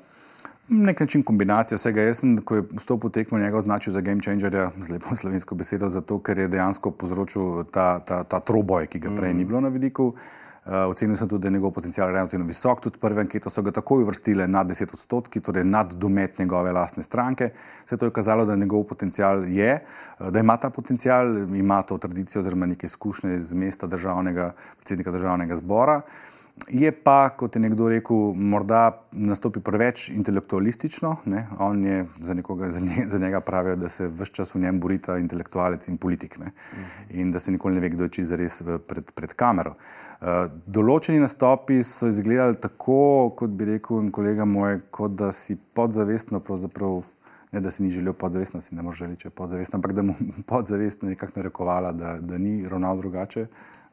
Nek 0.69 1.01
način 1.01 1.23
kombinacije 1.23 1.77
vsega. 1.77 2.03
Jaz 2.03 2.19
sem, 2.21 2.37
ko 2.45 2.57
je 2.57 2.65
vstopil 2.77 3.09
v 3.09 3.13
tekmo, 3.13 3.39
njega 3.39 3.59
označil 3.59 3.93
za 3.93 4.01
game 4.01 4.21
changerja, 4.21 4.71
z 4.85 4.91
lepo 4.91 5.17
slovensko 5.17 5.55
besedo, 5.55 5.89
zato 5.89 6.19
ker 6.21 6.39
je 6.39 6.49
dejansko 6.49 6.91
povzročil 6.91 7.65
ta, 7.73 8.01
ta, 8.01 8.25
ta 8.25 8.41
troboj, 8.41 8.87
ki 8.87 8.99
ga 8.99 9.15
prej 9.17 9.33
mm. 9.33 9.37
ni 9.37 9.45
bilo 9.45 9.61
na 9.61 9.69
vidiku. 9.69 10.09
Uh, 10.09 10.48
ocenil 10.69 11.17
sem 11.17 11.29
tudi, 11.29 11.43
da 11.43 11.49
je 11.49 11.53
njegov 11.53 11.73
potencial 11.73 12.09
relativno 12.09 12.47
visok. 12.47 12.81
Tudi 12.81 12.99
prve 13.01 13.21
ankete 13.21 13.51
so 13.51 13.63
ga 13.63 13.71
takoj 13.71 14.03
uvrstile 14.03 14.49
nad 14.49 14.67
10 14.69 14.93
odstotki, 14.93 15.41
torej 15.41 15.65
nad 15.65 15.95
domet 15.95 16.39
njegove 16.39 16.73
lastne 16.73 17.03
stranke. 17.03 17.51
Vse 17.87 17.97
to 17.97 18.07
je 18.07 18.13
kazalo, 18.13 18.45
da 18.45 18.57
njegov 18.57 18.85
potencial 18.85 19.45
je, 19.49 19.79
uh, 20.19 20.29
da 20.31 20.41
ima 20.41 20.57
ta 20.57 20.71
potencial, 20.71 21.37
ima 21.57 21.83
to 21.83 21.99
tradicijo 21.99 22.41
oziroma 22.41 22.67
neke 22.67 22.87
izkušnje 22.87 23.37
iz 23.37 23.53
mesta 23.53 23.87
državnega, 23.87 24.53
predsednika 24.77 25.11
državnega 25.11 25.57
zbora. 25.57 26.01
Je 26.69 26.93
pa, 26.93 27.31
kot 27.37 27.57
je 27.57 27.61
nekdo 27.63 27.89
rekel, 27.89 28.33
morda 28.35 29.03
nastopi 29.13 29.61
preveč 29.65 30.09
intelektualistično. 30.11 31.17
Ne? 31.25 31.47
On 31.59 31.85
je 31.85 32.07
za, 32.21 32.35
nekoga, 32.35 32.71
za, 32.71 32.81
nje, 32.81 33.07
za 33.09 33.19
njega 33.19 33.41
pravijo, 33.41 33.77
da 33.77 33.89
se 33.89 34.09
vse 34.09 34.33
čas 34.33 34.55
v 34.55 34.61
njem 34.61 34.81
borita 34.81 35.19
intelektualec 35.19 35.89
in 35.89 35.97
politik 35.97 36.39
ne? 36.39 36.51
in 37.11 37.33
da 37.33 37.41
se 37.41 37.53
nikoli 37.53 37.75
ne 37.75 37.81
ve, 37.81 37.89
kdo 37.89 38.05
je 38.05 38.15
čisto 38.19 38.37
res 38.37 38.63
pred, 38.87 39.13
pred 39.15 39.33
kamero. 39.33 39.75
Uh, 40.19 40.49
določeni 40.67 41.23
nastopi 41.23 41.83
so 41.87 42.09
izgledali 42.11 42.59
tako, 42.61 43.31
kot 43.39 43.55
bi 43.55 43.73
rekel 43.75 44.11
kolega 44.11 44.45
moj, 44.45 44.81
kot 44.91 45.15
da 45.17 45.33
si 45.33 45.57
podzavestno, 45.57 46.43
ne 47.53 47.61
da 47.61 47.71
si 47.71 47.83
ni 47.83 47.91
želel 47.91 48.13
podzavestno, 48.13 48.61
si 48.61 48.75
ne 48.75 48.83
more 48.83 48.97
želeti, 48.97 49.23
če 49.23 49.29
je 49.29 49.37
podzavestno, 49.37 49.77
ampak 49.79 49.93
da 49.93 50.03
mu 50.03 50.15
podzavestno 50.53 51.09
nekako 51.09 51.41
narekovala, 51.41 51.93
da, 51.93 52.17
da 52.21 52.39
ni 52.39 52.69
ravnal 52.69 52.99
drugače 52.99 53.47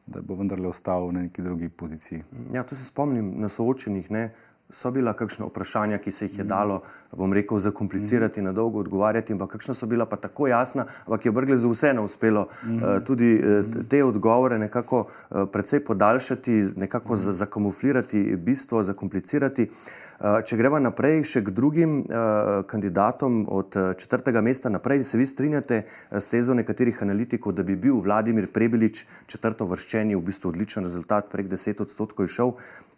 da 0.06 0.20
bo 0.22 0.34
vendarle 0.34 0.68
ostal 0.68 1.12
na 1.12 1.20
neki 1.20 1.42
drugi 1.42 1.68
poziciji. 1.68 2.22
Ja, 2.52 2.62
to 2.62 2.76
se 2.76 2.84
spomnim 2.84 3.32
na 3.36 3.48
soočenih. 3.48 4.10
Ne? 4.10 4.30
So 4.70 4.90
bila 4.90 5.12
kakšna 5.14 5.46
vprašanja, 5.46 5.98
ki 6.02 6.10
se 6.10 6.26
jih 6.26 6.38
je 6.38 6.44
dalo, 6.44 6.80
bom 7.12 7.32
rekel, 7.32 7.58
zakomplicirati, 7.58 8.42
na 8.42 8.52
dolgo 8.52 8.80
odgovarjati, 8.82 9.32
ampak 9.32 9.52
kakšna 9.52 9.74
so 9.74 9.86
bila 9.86 10.06
pa 10.10 10.16
tako 10.16 10.48
jasna, 10.50 10.86
ampak 11.06 11.26
je 11.26 11.32
Brgle 11.32 11.56
za 11.56 11.68
vseeno 11.70 12.04
uspelo 12.04 12.48
uh, 12.48 13.04
tudi 13.06 13.36
uh, 13.38 13.64
te 13.90 14.04
odgovore 14.04 14.58
nekako 14.58 15.04
uh, 15.06 15.46
precej 15.52 15.84
podaljšati, 15.84 16.56
nekako 16.76 17.16
zakamuflirati 17.16 18.36
bistvo, 18.36 18.82
zakomplicirati. 18.82 19.62
Uh, 19.62 20.05
če 20.18 20.56
gremo 20.56 20.78
naprej 20.80 21.20
še 21.28 21.42
k 21.44 21.52
drugim 21.52 21.98
uh, 22.00 22.62
kandidatom 22.68 23.42
od 23.52 23.76
uh, 23.76 23.92
četrtega 24.00 24.40
mesta 24.40 24.72
naprej, 24.72 25.04
se 25.04 25.18
vi 25.20 25.26
strinjate 25.28 25.82
s 26.10 26.32
tezo 26.32 26.56
nekaterih 26.56 27.02
analitikov, 27.04 27.52
da 27.52 27.62
bi 27.62 27.76
bil 27.76 28.00
Vladimir 28.00 28.48
Prebelič 28.52 29.04
četrto 29.28 29.68
vrščeni 29.68 30.16
v 30.16 30.24
bistvu 30.24 30.54
odličen 30.54 30.88
rezultat, 30.88 31.28
prek 31.32 31.52
10 31.52 31.84
odstotkov 31.84 32.24
je 32.24 32.36
šel. 32.38 32.54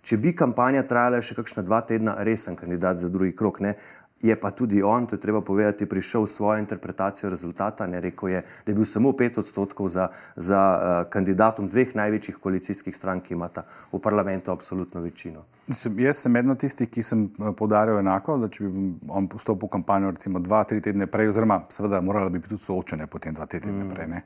Če 0.06 0.20
bi 0.22 0.30
kampanja 0.30 0.86
trajala 0.86 1.18
še 1.18 1.34
kakšna 1.34 1.66
dva 1.66 1.82
tedna, 1.82 2.14
resen 2.22 2.56
kandidat 2.56 3.02
za 3.02 3.10
drugi 3.10 3.34
krok, 3.34 3.60
ne? 3.66 3.74
Je 4.22 4.34
pa 4.34 4.50
tudi 4.50 4.82
on, 4.82 5.06
to 5.06 5.14
je 5.14 5.22
treba 5.22 5.42
povedati, 5.42 5.86
prišel 5.86 6.26
s 6.26 6.38
svojo 6.38 6.58
interpretacijo 6.58 7.30
rezultata. 7.30 7.86
Ne 7.86 8.00
rekel 8.02 8.38
je, 8.38 8.40
da 8.42 8.70
je 8.70 8.78
bil 8.78 8.86
samo 8.86 9.12
pet 9.14 9.38
odstotkov 9.38 9.90
za, 9.94 10.08
za 10.34 10.62
uh, 10.62 10.96
kandidatom 11.10 11.70
dveh 11.70 11.94
največjih 11.98 12.38
koalicijskih 12.42 12.94
strank, 12.94 13.26
ki 13.26 13.38
imata 13.38 13.66
v 13.92 14.02
parlamentu 14.02 14.54
absolutno 14.54 15.02
večino. 15.02 15.46
Sem, 15.68 15.98
jaz 16.00 16.22
sem 16.24 16.36
eden 16.36 16.50
od 16.54 16.60
tistih, 16.60 16.88
ki 16.88 17.02
sem 17.04 17.26
eh, 17.28 17.50
podaril 17.56 17.98
enako, 18.00 18.38
da 18.40 18.48
če 18.48 18.64
bi 18.64 18.84
on 19.08 19.28
vstopil 19.34 19.68
v 19.68 19.72
kampanjo 19.76 20.12
recimo 20.14 20.40
dva, 20.40 20.62
tri 20.64 20.80
tedne 20.84 21.06
prej, 21.06 21.34
oziroma 21.34 21.62
seveda 21.72 22.00
morala 22.00 22.32
bi 22.32 22.40
biti 22.40 22.54
tudi 22.54 22.64
soočene 22.64 23.06
potem 23.06 23.36
dva 23.36 23.46
tedne 23.46 23.72
mm. 23.72 23.90
prej. 23.94 24.08
Ne? 24.14 24.24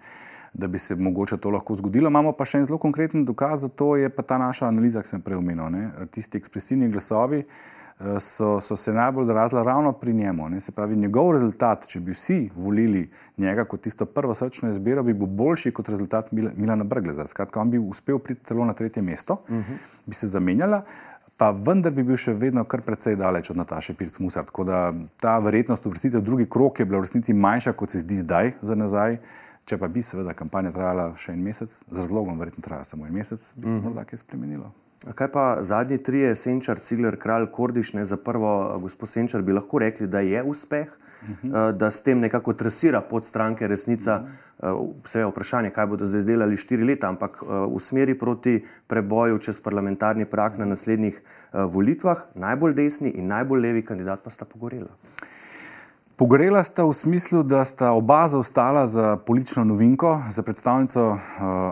da 0.52 0.66
bi 0.68 0.78
se 0.78 0.94
mogoče 0.94 1.36
to 1.36 1.50
lahko 1.50 1.74
zgodilo. 1.74 2.10
Imamo 2.12 2.34
pa 2.36 2.44
še 2.44 2.58
en 2.60 2.66
zelo 2.68 2.78
konkreten 2.78 3.24
dokaz 3.24 3.64
to, 3.76 3.94
je 3.96 4.10
pa 4.12 4.20
ta 4.22 4.36
naša 4.36 4.68
analiza, 4.68 5.00
ki 5.00 5.08
sem 5.08 5.22
prej 5.24 5.38
omenil. 5.40 5.78
Tisti 6.12 6.36
ekspresivni 6.36 6.90
glasovi, 6.92 7.38
uh, 7.40 8.18
so, 8.20 8.60
so 8.60 8.76
se 8.76 8.92
najbolj 8.92 9.24
odrazila 9.24 9.62
ravno 9.62 9.92
pri 9.92 10.12
njemu. 10.12 10.48
Ne? 10.48 10.60
Se 10.60 10.72
pravi, 10.72 10.96
njegov 10.96 11.32
rezultat, 11.32 11.86
če 11.86 12.00
bi 12.00 12.12
vsi 12.12 12.50
volili 12.56 13.10
njega 13.36 13.64
kot 13.64 13.80
tisto 13.80 14.06
prvo 14.06 14.34
srčno 14.34 14.70
izbiro, 14.70 15.02
bi 15.02 15.14
bil 15.14 15.26
boljši 15.26 15.72
kot 15.72 15.88
rezultat 15.88 16.32
Mil 16.32 16.50
Milana 16.56 16.84
Brgleza. 16.84 17.26
Skratka, 17.26 17.60
on 17.60 17.70
bi 17.70 17.78
uspel 17.78 18.18
priti 18.18 18.44
celo 18.44 18.64
na 18.64 18.72
tretje 18.72 19.02
mesto, 19.02 19.40
uh 19.48 19.56
-huh. 19.56 19.76
bi 20.06 20.14
se 20.14 20.26
zamenjala. 20.26 20.82
Pa 21.36 21.50
vendar 21.50 21.92
bi 21.92 22.04
bil 22.06 22.18
še 22.20 22.34
vedno 22.38 22.64
kar 22.68 22.84
precej 22.86 23.16
daleč 23.18 23.50
od 23.50 23.58
Nataše 23.58 23.94
Pirc-Musar. 23.98 24.44
Tako 24.50 24.66
da 24.68 24.82
ta 25.20 25.38
verjetnost 25.42 25.86
uvrstitve 25.86 26.20
v 26.20 26.26
drugi 26.26 26.46
krok 26.46 26.78
je 26.78 26.86
bila 26.86 27.00
v 27.00 27.08
resnici 27.08 27.34
manjša, 27.34 27.72
kot 27.72 27.90
se 27.90 28.04
zdi 28.04 28.20
zdaj 28.20 28.52
za 28.62 28.76
nazaj. 28.78 29.18
Če 29.66 29.78
pa 29.78 29.88
bi 29.88 30.02
seveda 30.02 30.34
kampanja 30.34 30.74
trajala 30.74 31.12
še 31.16 31.32
en 31.36 31.42
mesec, 31.42 31.70
z 31.70 31.98
razlogom 31.98 32.38
verjetno 32.38 32.64
traja 32.66 32.84
samo 32.84 33.06
en 33.06 33.14
mesec, 33.14 33.40
bi 33.56 33.68
se 33.68 33.74
mhm. 33.76 33.84
morda 33.86 34.04
kaj 34.04 34.24
spremenilo. 34.24 34.72
Kaj 35.02 35.28
pa 35.32 35.58
zadnji 35.60 35.98
trije, 35.98 36.34
Senčar, 36.34 36.78
Cigler, 36.78 37.16
Kralj, 37.18 37.46
Kordiš, 37.50 37.92
ne 37.92 38.04
za 38.04 38.16
prvo, 38.16 38.78
gospod 38.78 39.08
Senčar, 39.08 39.42
bi 39.42 39.52
lahko 39.52 39.78
rekli, 39.78 40.06
da 40.06 40.20
je 40.20 40.42
uspeh, 40.42 40.86
uh 40.86 41.28
eh, 41.28 41.46
-huh. 41.46 41.72
da 41.72 41.90
s 41.90 42.02
tem 42.02 42.20
nekako 42.20 42.52
trasira 42.52 43.00
pod 43.00 43.24
stranke 43.26 43.68
resnica. 43.68 44.22
Uh 44.22 44.28
-huh. 44.28 44.92
Vse 45.04 45.18
je 45.18 45.26
vprašanje, 45.26 45.70
kaj 45.70 45.86
bodo 45.86 46.06
zdaj 46.06 46.22
delali 46.22 46.56
štiri 46.56 46.84
leta, 46.84 47.08
ampak 47.08 47.42
eh, 47.42 47.46
v 47.76 47.80
smeri 47.80 48.18
proti 48.18 48.64
preboju 48.86 49.38
čez 49.38 49.60
parlamentarni 49.60 50.24
prak 50.24 50.58
na 50.58 50.64
naslednjih 50.64 51.22
eh, 51.22 51.58
volitvah, 51.64 52.18
najbolj 52.34 52.74
desni 52.74 53.10
in 53.10 53.26
najbolj 53.26 53.60
levi 53.60 53.82
kandidat 53.82 54.20
pa 54.24 54.30
sta 54.30 54.44
pogorela. 54.44 54.90
Pogorela 56.22 56.62
sta 56.62 56.84
v 56.86 56.94
smislu, 56.94 57.42
da 57.42 57.64
sta 57.64 57.90
oba 57.98 58.28
zaostala 58.28 58.86
za 58.86 59.16
politično 59.16 59.64
novinko, 59.64 60.22
za 60.30 60.42
predstavnico 60.42 61.02
uh, 61.10 61.18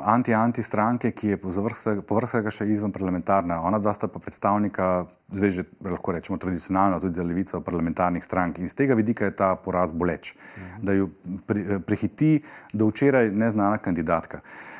anti-anti 0.04 0.62
stranke, 0.62 1.12
ki 1.14 1.28
je 1.28 1.36
povrh 1.38 2.26
vsega 2.26 2.50
še 2.50 2.66
izven 2.66 2.90
parlamentarna. 2.90 3.60
Ona 3.62 3.78
dva 3.78 3.92
sta 3.94 4.08
pa 4.10 4.18
predstavnika, 4.18 5.04
zdaj 5.30 5.54
že 5.54 5.64
lahko 5.86 6.16
rečemo 6.16 6.38
tradicionalno, 6.42 6.98
tudi 6.98 7.14
za 7.14 7.22
levico 7.22 7.60
parlamentarnih 7.62 8.26
strank. 8.26 8.58
In 8.58 8.66
z 8.66 8.74
tega 8.74 8.98
vidika 8.98 9.30
je 9.30 9.36
ta 9.38 9.52
poraz 9.54 9.94
boleč, 9.94 10.34
mhm. 10.34 10.82
da 10.82 10.98
jo 10.98 11.06
pre, 11.46 11.78
prehiti 11.86 12.40
do 12.74 12.90
včeraj 12.90 13.30
neznana 13.30 13.78
kandidatka. 13.78 14.42
Uh, 14.42 14.79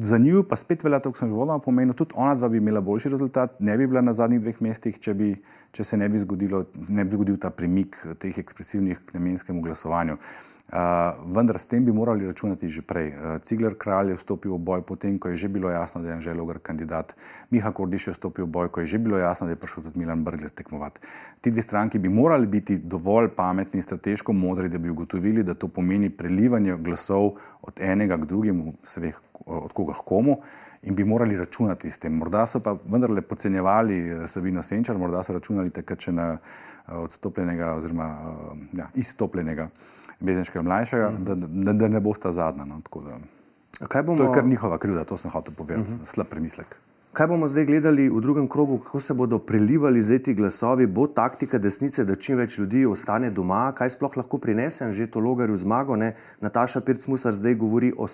za 0.00 0.18
njo 0.18 0.44
pa 0.48 0.56
spet 0.56 0.84
velja 0.84 1.00
to, 1.02 1.10
kar 1.12 1.18
sem 1.18 1.30
že 1.30 1.34
vodila 1.34 1.58
pomenil, 1.58 1.94
tudi 1.94 2.14
ona 2.14 2.34
dva 2.38 2.48
bi 2.48 2.60
imela 2.62 2.80
boljši 2.80 3.10
rezultat, 3.10 3.56
ne 3.60 3.76
bi 3.78 3.86
bila 3.86 4.00
na 4.00 4.12
zadnjih 4.12 4.40
dveh 4.40 4.60
mestih, 4.62 5.00
če 5.02 5.14
bi 5.14 5.32
če 5.72 5.84
se 5.84 5.96
ne 5.96 6.08
bi, 6.08 6.18
zgodilo, 6.18 6.64
ne 6.88 7.04
bi 7.04 7.16
zgodil 7.16 7.36
ta 7.40 7.50
premik 7.50 7.98
teh 8.20 8.38
ekspresivnih 8.38 9.02
k 9.06 9.16
namenskemu 9.18 9.62
glasovanju. 9.62 10.16
Uh, 10.68 11.16
vendar 11.34 11.56
s 11.56 11.64
tem 11.64 11.84
bi 11.84 11.92
morali 11.92 12.26
računati 12.26 12.68
že 12.68 12.82
prej. 12.82 13.08
Uh, 13.08 13.38
Cigler 13.40 13.72
kralj 13.72 14.10
je 14.12 14.16
vstopil 14.20 14.52
v 14.52 14.58
boj, 14.60 14.82
potem 14.84 15.16
ko 15.16 15.32
je 15.32 15.40
že 15.40 15.48
bilo 15.48 15.70
jasno, 15.72 16.02
da 16.04 16.08
je 16.08 16.14
Anžel 16.20 16.40
Ogr 16.40 16.58
kandidat. 16.60 17.14
Miha 17.48 17.72
Kordiš 17.72 18.06
je 18.06 18.12
vstopil 18.12 18.44
v 18.44 18.52
boj, 18.52 18.68
ko 18.68 18.84
je 18.84 18.92
že 18.92 18.98
bilo 19.00 19.16
jasno, 19.16 19.48
da 19.48 19.56
je 19.56 19.60
prišel 19.64 19.88
tudi 19.88 19.98
Milan 19.98 20.24
Brgles 20.24 20.52
tekmovati. 20.52 21.00
Ti 21.40 21.50
dve 21.50 21.62
stranki 21.62 21.98
bi 21.98 22.12
morali 22.12 22.46
biti 22.46 22.76
dovolj 22.78 23.32
pametni 23.32 23.80
in 23.80 23.82
strateško 23.82 24.32
modri, 24.32 24.68
da 24.68 24.78
bi 24.78 24.90
ugotovili, 24.92 25.42
da 25.42 25.54
to 25.54 25.68
pomeni 25.68 26.10
prelivanje 26.10 26.76
glasov 26.76 27.40
od 27.62 27.80
enega 27.80 28.20
k 28.20 28.28
drugemu, 28.28 28.72
se 28.84 29.00
ve, 29.00 29.12
od 29.46 29.72
koga 29.72 29.96
k 29.96 30.04
komu. 30.04 30.36
In 30.82 30.94
bi 30.94 31.04
morali 31.04 31.36
računati 31.36 31.90
s 31.90 31.98
tem. 31.98 32.12
Morda 32.12 32.46
so 32.46 32.60
pa 32.60 32.76
vendarle 32.84 33.22
podcenjevali 33.22 33.96
eh, 34.08 34.26
Sabino 34.26 34.62
Senčar, 34.62 34.98
morda 34.98 35.22
so 35.24 35.32
računali 35.32 35.70
takrat 35.70 36.00
še 36.00 36.12
na 36.12 36.36
eh, 36.36 36.92
odstopljenega 36.92 37.72
oziroma 37.80 38.04
eh, 38.04 38.68
ja, 38.78 38.90
izstopljenega 38.94 39.70
Bezenškega 40.20 40.62
mlajšega, 40.62 41.10
mm 41.10 41.16
-hmm. 41.16 41.24
da, 41.24 41.72
da, 41.72 41.72
da 41.72 41.88
ne 41.88 42.00
bo 42.00 42.14
sta 42.14 42.32
zadnja. 42.32 42.64
No, 42.64 42.80
bomo... 44.02 44.18
To 44.18 44.24
je 44.24 44.34
kar 44.34 44.44
njihova 44.44 44.78
krivda, 44.78 45.04
to 45.04 45.16
sem 45.16 45.30
hotel 45.30 45.54
povedati, 45.56 45.90
mm 45.90 45.94
-hmm. 45.94 46.04
slab 46.06 46.26
premislek. 46.26 46.76
Kaj 47.12 47.26
bomo 47.26 47.48
zdaj 47.48 47.64
gledali 47.64 48.08
v 48.08 48.20
drugem 48.20 48.48
krogu, 48.48 48.78
kako 48.78 49.00
se 49.00 49.14
bodo 49.14 49.38
prelivali 49.38 50.02
zdaj 50.02 50.18
ti 50.18 50.34
glasovi, 50.34 50.86
bo 50.86 51.06
taktika 51.06 51.58
desnice, 51.58 52.04
da 52.04 52.14
čim 52.14 52.36
več 52.36 52.58
ljudi 52.58 52.86
ostane 52.86 53.30
doma, 53.30 53.72
kaj 53.72 53.90
sploh 53.90 54.16
lahko 54.16 54.38
prinese, 54.38 54.92
že 54.92 55.06
to 55.10 55.20
logarju 55.20 55.56
zmago. 55.56 55.96
Ne? 55.96 56.14
Nataša 56.40 56.80
Pirc-Musar 56.80 57.32
zdaj 57.32 57.54
govori 57.54 57.92
o 57.96 58.06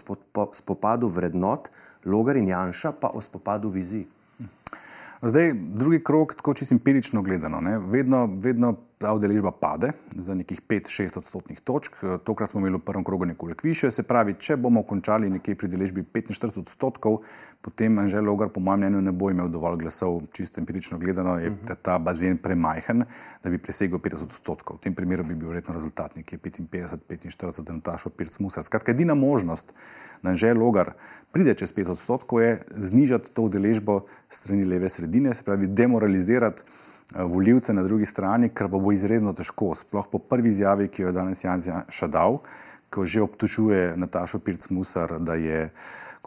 spopadu 0.53 1.09
vrednot, 1.09 1.69
Logar 2.05 2.37
in 2.37 2.49
Janša 2.49 2.93
pa 3.01 3.11
o 3.15 3.21
spopadu 3.21 3.69
vizij. 3.69 4.07
Zdaj, 5.23 5.53
drugi 5.53 6.01
krok, 6.05 6.35
tako 6.35 6.55
čisto 6.55 6.75
empirično 6.75 7.23
gledano, 7.23 7.61
ne, 7.61 7.79
vedno, 7.79 8.27
vedno 8.27 8.75
ta 9.05 9.13
udeležba 9.13 9.51
pade 9.53 9.93
za 10.17 10.35
nekih 10.35 10.63
5-6 10.65 11.19
odstotnih 11.19 11.61
točk. 11.61 11.93
Tokrat 12.25 12.51
smo 12.51 12.61
imeli 12.61 12.79
v 12.81 12.85
prvem 12.89 13.05
krogu 13.05 13.25
nekoliko 13.25 13.69
više. 13.69 13.91
Se 13.91 14.03
pravi, 14.03 14.35
če 14.41 14.57
bomo 14.57 14.83
končali 14.83 15.29
nekje 15.31 15.59
pri 15.61 15.69
deležbi 15.69 16.07
45 16.09 16.63
odstotkov, 16.63 17.19
potem 17.61 17.99
Anžel 18.01 18.25
Logar, 18.25 18.49
po 18.49 18.63
mojem 18.65 18.81
mnenju, 18.81 19.03
ne 19.05 19.13
bo 19.13 19.29
imel 19.31 19.51
dovolj 19.53 19.77
glasov, 19.83 20.23
čisto 20.33 20.61
empirično 20.63 20.99
gledano, 20.99 21.35
je 21.37 21.53
ta, 21.69 21.75
ta 21.75 21.99
bazen 21.99 22.39
premajhen, 22.41 23.05
da 23.45 23.53
bi 23.53 23.61
presegel 23.61 24.01
50 24.01 24.25
odstotkov. 24.31 24.81
V 24.81 24.87
tem 24.89 24.97
primeru 24.97 25.29
bi 25.29 25.37
bil 25.37 25.53
verjetno 25.53 25.77
rezultat 25.77 26.17
nekje 26.17 26.41
55-45 26.41 27.61
za 27.61 27.77
Natašo 27.77 28.09
Pirc-Musar. 28.09 28.65
Skratka, 28.65 28.97
edina 28.97 29.15
možnost, 29.15 29.77
da 30.23 30.33
Anžel 30.33 30.57
Logar 30.57 30.95
pride 31.33 31.53
čez 31.61 31.77
5 31.77 31.93
odstotkov, 31.99 32.41
je 32.41 32.57
znižati 32.73 33.37
to 33.37 33.51
udeležbo 33.51 34.01
strani 34.33 34.65
leve 34.65 34.89
sredine, 34.89 35.35
se 35.35 35.45
pravi 35.45 35.69
demoralizirati 35.69 36.65
eh, 36.65 36.94
voljivce 37.19 37.73
na 37.73 37.83
drugi 37.83 38.07
strani, 38.07 38.49
kar 38.49 38.71
pa 38.71 38.79
bo 38.79 38.93
izredno 38.93 39.33
težko, 39.33 39.75
sploh 39.75 40.07
po 40.11 40.19
prvi 40.19 40.49
izjavi, 40.49 40.89
ki 40.89 41.03
jo 41.03 41.09
je 41.09 41.17
danes 41.17 41.45
Jan 41.45 41.63
Šadal, 41.89 42.41
ko 42.91 43.05
že 43.05 43.23
obtožuje 43.23 43.97
Natašo 43.97 44.39
Pirc-Musar, 44.39 45.19
da 45.19 45.35
je 45.35 45.71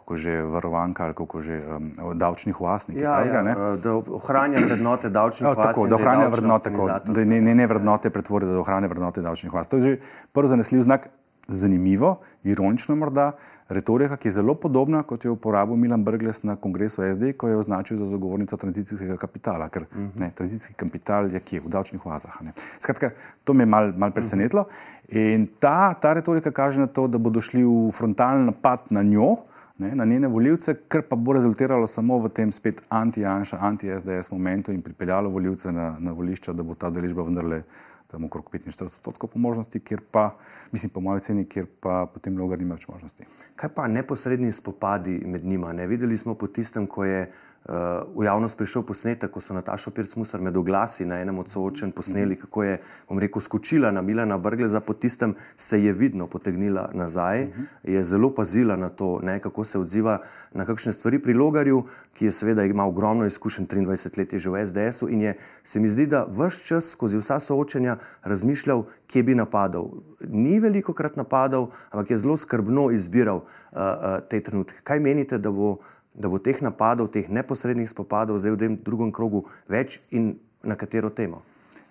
kako 0.08 0.16
že 0.16 0.42
varovanka 0.42 1.04
ali 1.04 1.14
kako 1.14 1.40
že 1.40 1.60
um, 1.60 1.92
davčnih 2.16 2.60
vlastnikov. 2.60 3.02
Ja, 3.02 3.20
ja, 3.24 3.76
da 3.76 3.94
ohranja 3.94 4.64
vrednote 4.64 5.10
davčnih 5.12 5.52
vlastnikov. 5.52 5.64
Tako, 5.68 5.86
da 5.86 5.96
ohranja 5.96 6.28
vrednote, 6.28 6.70
da 7.04 7.24
ne, 7.24 7.40
ne, 7.40 7.54
ne 7.54 7.66
vrednote 7.66 8.10
pretvori, 8.10 8.46
da 8.48 8.60
ohranja 8.60 8.88
vrednote 8.88 9.20
davčnih 9.20 9.52
vlastnikov. 9.52 9.80
To 9.80 9.84
je 9.84 9.96
že 10.00 10.00
prvi 10.32 10.48
zanesljiv 10.48 10.82
znak, 10.82 11.08
zanimivo, 11.48 12.18
ironično 12.44 12.96
morda, 12.96 13.32
retorika, 13.68 14.16
ki 14.16 14.28
je 14.28 14.32
zelo 14.32 14.54
podobna, 14.54 15.02
kot 15.02 15.24
je 15.24 15.30
uporabil 15.30 15.76
Milan 15.76 16.04
Brgles 16.04 16.42
na 16.42 16.56
kongresu 16.56 17.02
SD, 17.12 17.32
ko 17.36 17.48
je 17.48 17.56
označil 17.56 17.96
za 17.96 18.06
zagovornico 18.06 18.56
tranzicijskega 18.56 19.16
kapitala, 19.16 19.68
ker 19.68 19.82
uh. 19.82 19.88
-huh. 19.98 20.20
ne, 20.20 20.30
tranzicijski 20.34 20.74
kapital 20.74 21.32
je 21.32 21.40
kje 21.40 21.60
v 21.60 21.68
davčnih 21.68 22.06
oazah. 22.06 22.38
Skratka, 22.78 23.10
to 23.44 23.52
me 23.52 23.62
je 23.62 23.66
mal, 23.66 23.92
mal 23.96 24.10
presenetilo. 24.10 24.64
In 25.08 25.46
ta, 25.58 25.94
ta 25.94 26.12
retorika 26.12 26.50
kaže 26.50 26.80
na 26.80 26.86
to, 26.86 27.08
da 27.08 27.18
bodo 27.18 27.40
šli 27.40 27.64
v 27.64 27.90
frontalen 27.92 28.44
napad 28.44 28.80
na 28.90 29.02
njo, 29.02 29.36
ne, 29.78 29.94
na 29.94 30.04
njene 30.04 30.28
voljivce, 30.28 30.74
kar 30.88 31.02
pa 31.02 31.16
bo 31.16 31.32
rezultiralo 31.32 31.86
samo 31.86 32.18
v 32.18 32.28
tem 32.28 32.52
spet 32.52 32.82
anti-Janša, 32.88 33.58
anti-SDS 33.60 34.30
momentu 34.30 34.72
in 34.72 34.82
pripeljalo 34.82 35.28
voljivce 35.28 35.72
na, 35.72 35.96
na 35.98 36.12
volišča, 36.12 36.52
da 36.52 36.62
bo 36.62 36.74
ta 36.74 36.90
deležba 36.90 37.22
vendarle 37.22 37.62
tam 38.08 38.24
okrog 38.24 38.48
45 38.52 38.82
odstotkov 38.82 39.30
po 39.30 39.38
možnosti, 39.38 39.80
kjer 39.80 40.00
pa, 40.10 40.30
mislim, 40.72 40.90
po 40.90 41.00
mojem 41.00 41.20
ceni, 41.20 41.44
kjer 41.44 41.66
pa 41.80 42.06
potem 42.14 42.38
logar 42.38 42.58
nima 42.58 42.78
več 42.78 42.88
možnosti. 42.88 43.26
Kaj 43.56 43.74
pa 43.76 43.88
neposredni 43.88 44.52
spopadi 44.52 45.18
med 45.26 45.44
njima? 45.44 45.72
Ne? 45.72 45.86
Videli 45.86 46.18
smo 46.18 46.34
po 46.34 46.48
tistem, 46.48 46.86
ko 46.86 47.04
je 47.04 47.26
v 47.68 48.24
javnost 48.24 48.56
prišel 48.56 48.82
posnetek, 48.88 49.28
ko 49.28 49.40
so 49.44 49.52
Natašo 49.52 49.90
Pirc-Musar 49.92 50.40
med 50.40 50.56
oglasi 50.56 51.04
na 51.04 51.18
enem 51.20 51.38
od 51.38 51.50
soočen 51.52 51.92
posneli, 51.92 52.38
kako 52.40 52.62
je, 52.64 52.78
bom 53.08 53.18
rekel, 53.20 53.42
skočila 53.44 53.90
na 53.92 54.00
Milana 54.02 54.38
Brgleza, 54.38 54.80
po 54.80 54.94
tistem 54.96 55.34
se 55.56 55.82
je 55.82 55.92
vidno 55.92 56.26
potegnila 56.26 56.88
nazaj, 56.94 57.44
uh. 57.44 57.48
-huh. 57.48 57.66
je 57.82 58.04
zelo 58.04 58.34
pazila 58.34 58.76
na 58.76 58.88
to, 58.88 59.20
ne, 59.22 59.40
kako 59.40 59.64
se 59.64 59.78
odziva 59.78 60.18
na 60.52 60.64
kakšne 60.64 60.92
stvari 60.92 61.18
pri 61.22 61.34
Logarju, 61.34 61.84
ki 62.12 62.24
je 62.24 62.32
seveda 62.32 62.64
ima 62.64 62.86
ogromno 62.86 63.26
izkušenj, 63.26 63.66
23 63.66 64.18
let 64.18 64.32
je 64.32 64.38
že 64.38 64.50
v 64.50 64.66
SDS-u 64.66 65.08
in 65.08 65.22
je, 65.22 65.36
se 65.64 65.80
mi 65.80 65.88
zdi, 65.88 66.06
da 66.06 66.26
vse 66.30 66.64
čas 66.64 66.90
skozi 66.90 67.18
vsa 67.18 67.40
soočenja 67.40 67.96
razmišljal, 68.22 68.84
kje 69.06 69.22
bi 69.22 69.34
napadal. 69.34 69.90
Ni 70.20 70.60
veliko 70.60 70.92
krat 70.92 71.16
napadal, 71.16 71.68
ampak 71.90 72.10
je 72.10 72.18
zelo 72.18 72.36
skrbno 72.36 72.90
izbiral 72.90 73.36
uh, 73.36 73.44
uh, 73.72 74.28
te 74.28 74.40
trenutke. 74.40 74.80
Kaj 74.84 75.00
menite, 75.00 75.38
da 75.38 75.50
bo 75.50 75.76
da 76.18 76.28
bo 76.28 76.38
teh 76.42 76.58
napadov, 76.62 77.12
teh 77.14 77.30
neposrednih 77.30 77.88
spopadov 77.90 78.40
zdaj 78.42 78.56
v 78.56 78.58
tem 78.58 78.74
drugem 78.82 79.12
krogu 79.14 79.46
več 79.70 80.00
in 80.10 80.34
na 80.62 80.74
katero 80.74 81.10
temo? 81.10 81.42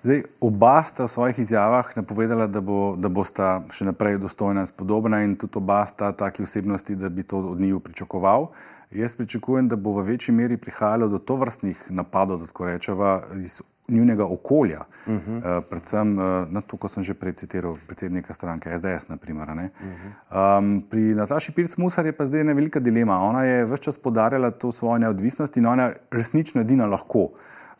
Zdaj, 0.04 0.24
oba 0.46 0.84
sta 0.86 1.08
v 1.08 1.10
svojih 1.10 1.40
izjavah 1.40 1.88
napovedala, 1.98 2.46
da, 2.48 2.62
bo, 2.62 2.94
da 3.00 3.10
bosta 3.10 3.64
še 3.74 3.88
naprej 3.90 4.20
dostojna 4.22 4.62
in 4.64 4.70
spodobna, 4.70 5.24
in 5.26 5.34
tudi 5.40 5.58
oba 5.58 5.82
sta 5.90 6.12
taki 6.14 6.46
osebnosti, 6.46 6.96
da 6.96 7.10
bi 7.10 7.26
to 7.26 7.42
od 7.42 7.60
njiju 7.60 7.80
pričakoval. 7.80 8.52
Jaz 8.94 9.18
pričakujem, 9.18 9.68
da 9.68 9.76
bo 9.76 9.98
v 9.98 10.06
večji 10.14 10.36
meri 10.36 10.58
prihajalo 10.58 11.10
do 11.12 11.20
tovrstnih 11.20 11.90
napadov, 11.90 12.40
da 12.40 12.52
tako 12.52 12.70
rečemo, 12.70 13.10
iz 13.42 13.58
njunega 13.88 14.26
okolja, 14.26 14.80
uh 15.08 15.14
-huh. 15.14 15.38
uh, 15.38 15.64
predvsem 15.70 16.18
uh, 16.18 16.24
na 16.52 16.62
to, 16.62 16.78
ko 16.78 16.88
sem 16.88 17.04
že 17.04 17.14
prej 17.14 17.34
citiral 17.34 17.76
predsednika 17.88 18.34
stranke 18.34 18.78
SDS. 18.78 19.08
Naprimer, 19.08 19.50
uh 19.50 19.56
-huh. 19.56 20.60
um, 20.60 20.82
pri 20.90 21.16
Nataši 21.16 21.52
Pirc-Musar 21.52 22.06
je 22.06 22.12
pa 22.12 22.26
zdaj 22.26 22.42
ena 22.42 22.54
velika 22.54 22.80
dilema. 22.80 23.20
Ona 23.20 23.44
je 23.44 23.66
vse 23.66 23.78
čas 23.78 23.98
podarjala 23.98 24.52
to 24.52 24.72
svojo 24.72 24.98
neodvisnost 24.98 25.58
in 25.58 25.66
ona 25.66 25.92
resnično 26.12 26.62
edina 26.62 26.86
lahko 26.86 27.30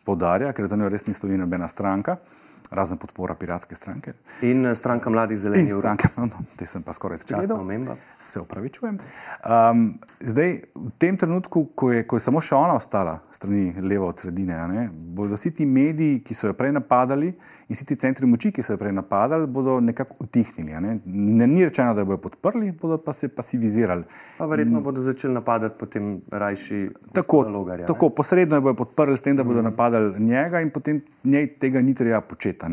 podarja, 0.04 0.52
ker 0.52 0.66
za 0.66 0.76
njo 0.76 0.88
res 0.88 1.06
ni 1.06 1.14
stoji 1.14 1.38
nobena 1.38 1.68
stranka. 1.68 2.12
Uh, 2.12 2.37
razen 2.70 2.98
podpora 2.98 3.34
piratske 3.34 3.74
stranke. 3.74 4.12
In 4.42 4.66
eh, 4.66 4.74
stranka 4.74 5.10
mladih 5.10 5.38
zelenih. 5.38 5.72
Stranka, 5.72 6.08
no, 6.16 6.26
no, 6.26 6.44
te 6.56 6.66
sem 6.66 6.82
pa 6.82 6.92
skoraj 6.92 7.18
spregledal. 7.18 7.96
Se 8.20 8.40
upravičujem. 8.40 8.98
Um, 9.44 9.84
zdaj, 10.20 10.60
v 10.74 10.90
tem 10.98 11.16
trenutku, 11.16 11.68
ko 11.74 11.92
je, 11.92 12.06
ko 12.06 12.16
je 12.16 12.26
samo 12.26 12.42
še 12.44 12.56
ona 12.56 12.76
ostala 12.76 13.18
strani 13.38 13.72
levo 13.80 14.08
od 14.08 14.18
sredine, 14.18 14.56
ne, 14.68 14.88
bodo 14.92 15.36
vsi 15.38 15.54
ti 15.54 15.66
mediji, 15.66 16.22
ki 16.26 16.34
so 16.34 16.50
jo 16.50 16.56
prej 16.58 16.72
napadali, 16.74 17.32
in 17.68 17.76
vsi 17.76 17.84
ti 17.84 17.96
centri 18.00 18.26
moči, 18.26 18.48
ki 18.52 18.62
so 18.64 18.72
jo 18.72 18.80
prej 18.80 18.94
napadali, 18.96 19.46
bodo 19.46 19.74
nekako 19.84 20.14
utihnili. 20.24 20.78
Ne? 20.80 20.94
Ne, 21.04 21.46
ni 21.46 21.64
rečeno, 21.64 21.92
da 21.94 22.00
jo 22.00 22.08
bodo 22.08 22.22
podprli, 22.24 22.70
bodo 22.72 22.96
pa 22.98 23.12
se 23.12 23.28
pasivizirali. 23.28 24.06
Pa 24.38 24.46
verjetno 24.48 24.80
bodo 24.80 25.04
začeli 25.04 25.34
napadati 25.34 25.76
potem 25.78 26.14
rajši 26.32 26.78
tako, 27.12 27.42
logarja, 27.52 27.86
tako 27.86 28.08
posredno 28.08 28.56
jo 28.56 28.64
bodo 28.64 28.78
podprli 28.80 29.16
s 29.16 29.26
tem, 29.26 29.36
da 29.36 29.44
bodo 29.44 29.60
mm. 29.60 29.68
napadali 29.68 30.20
njega 30.20 30.62
in 30.64 30.70
potem 30.70 31.02
njej 31.24 31.46
tega 31.60 31.82
ni 31.84 31.94
treba 31.94 32.20
početi. 32.20 32.64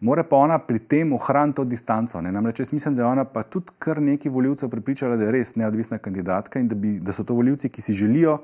Mora 0.00 0.22
pa 0.22 0.36
ona 0.36 0.58
pri 0.62 0.78
tem 0.78 1.12
ohraniti 1.12 1.56
to 1.56 1.64
distanco. 1.64 2.20
Ne? 2.22 2.30
Namreč 2.32 2.60
jaz 2.60 2.72
mislim, 2.72 2.94
da 2.94 3.02
je 3.02 3.06
ona 3.06 3.24
pa 3.24 3.42
tudi 3.42 3.74
kar 3.78 3.98
nekaj 4.02 4.30
voljivcev 4.30 4.70
pripričala, 4.70 5.16
da 5.16 5.24
je 5.24 5.32
res 5.34 5.56
neodvisna 5.56 5.98
kandidatka 5.98 6.62
in 6.62 6.68
da, 6.68 6.78
bi, 6.78 7.00
da 7.02 7.12
so 7.12 7.24
to 7.26 7.34
voljivci, 7.34 7.68
ki 7.68 7.82
si 7.82 7.92
želijo 7.92 8.38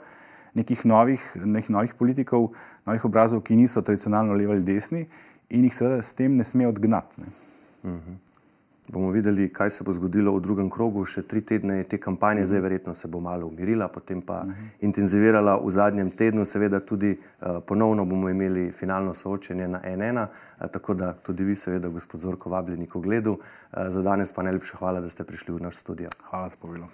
nekih 0.55 0.87
novih, 0.87 1.23
nekih 1.45 1.71
novih 1.71 1.95
politikov, 1.95 2.49
novih 2.87 3.05
obrazov, 3.05 3.43
ki 3.47 3.57
niso 3.57 3.83
tradicionalno 3.83 4.35
levi 4.35 4.53
ali 4.53 4.67
desni 4.67 5.07
in 5.51 5.65
jih 5.65 5.75
seveda 5.75 6.03
s 6.03 6.15
tem 6.15 6.37
ne 6.37 6.45
sme 6.45 6.67
odgnati. 6.67 7.21
Ne. 7.21 7.27
Uh 7.83 7.91
mhm. 7.91 7.99
-huh. 7.99 8.17
Bomo 8.89 9.11
videli, 9.11 9.49
kaj 9.53 9.71
se 9.71 9.85
bo 9.85 9.93
zgodilo 9.93 10.37
v 10.37 10.41
drugem 10.41 10.71
krogu, 10.71 11.05
še 11.05 11.23
tri 11.23 11.41
tedne 11.41 11.85
te 11.85 11.99
kampanje, 11.99 12.41
uh 12.41 12.45
-huh. 12.45 12.49
zdaj 12.49 12.61
verjetno 12.61 12.95
se 12.95 13.09
bo 13.09 13.21
malo 13.21 13.47
umirila, 13.47 13.89
potem 13.89 14.23
pa 14.23 14.41
uh 14.41 14.47
mhm. 14.47 14.53
-huh. 14.53 14.69
intenzivirala 14.81 15.57
v 15.57 15.71
zadnjem 15.71 16.11
tednu, 16.11 16.45
seveda 16.45 16.81
tudi 16.81 17.19
uh, 17.41 17.63
ponovno 17.67 18.05
bomo 18.05 18.29
imeli 18.29 18.73
finalno 18.73 19.15
soočenje 19.15 19.69
na 19.69 19.81
NN, 19.97 20.19
uh, 20.19 20.27
tako 20.73 20.95
da 20.95 21.13
tudi 21.13 21.45
vi, 21.45 21.57
seveda, 21.57 21.89
gospod 21.89 22.21
Zorko, 22.21 22.51
vabljeni 22.51 22.87
k 22.87 22.97
ogledu. 22.97 23.33
Uh, 23.33 23.39
za 23.89 24.03
danes 24.03 24.33
pa 24.33 24.43
najlepša 24.43 24.77
hvala, 24.77 25.01
da 25.01 25.09
ste 25.09 25.25
prišli 25.25 25.55
v 25.55 25.61
naš 25.61 25.77
studio. 25.77 26.09
Hvala 26.31 26.49
za 26.49 26.57
povilo. 26.61 26.89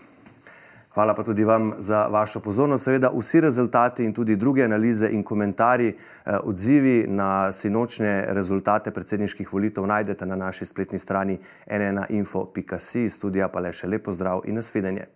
Hvala 0.94 1.14
pa 1.14 1.22
tudi 1.22 1.44
vam 1.44 1.72
za 1.79 2.07
vašo 2.07 2.40
pozornost. 2.40 2.85
Seveda 2.85 3.11
vsi 3.14 3.40
rezultati 3.40 4.05
in 4.05 4.12
tudi 4.14 4.37
druge 4.37 4.64
analize 4.64 5.09
in 5.11 5.22
komentarji, 5.22 5.88
eh, 5.88 6.37
odzivi 6.42 7.07
na 7.09 7.53
sinočne 7.53 8.26
rezultate 8.29 8.90
predsedniških 8.90 9.53
volitev 9.53 9.87
najdete 9.87 10.26
na 10.26 10.37
naši 10.37 10.66
spletni 10.66 10.98
strani 10.98 11.38
nnainfo.si. 11.70 13.11
Studija 13.11 13.48
pa 13.48 13.61
le 13.61 13.72
še 13.72 13.87
lepo 13.87 14.12
zdrav 14.12 14.42
in 14.44 14.55
nasvidenje. 14.55 15.07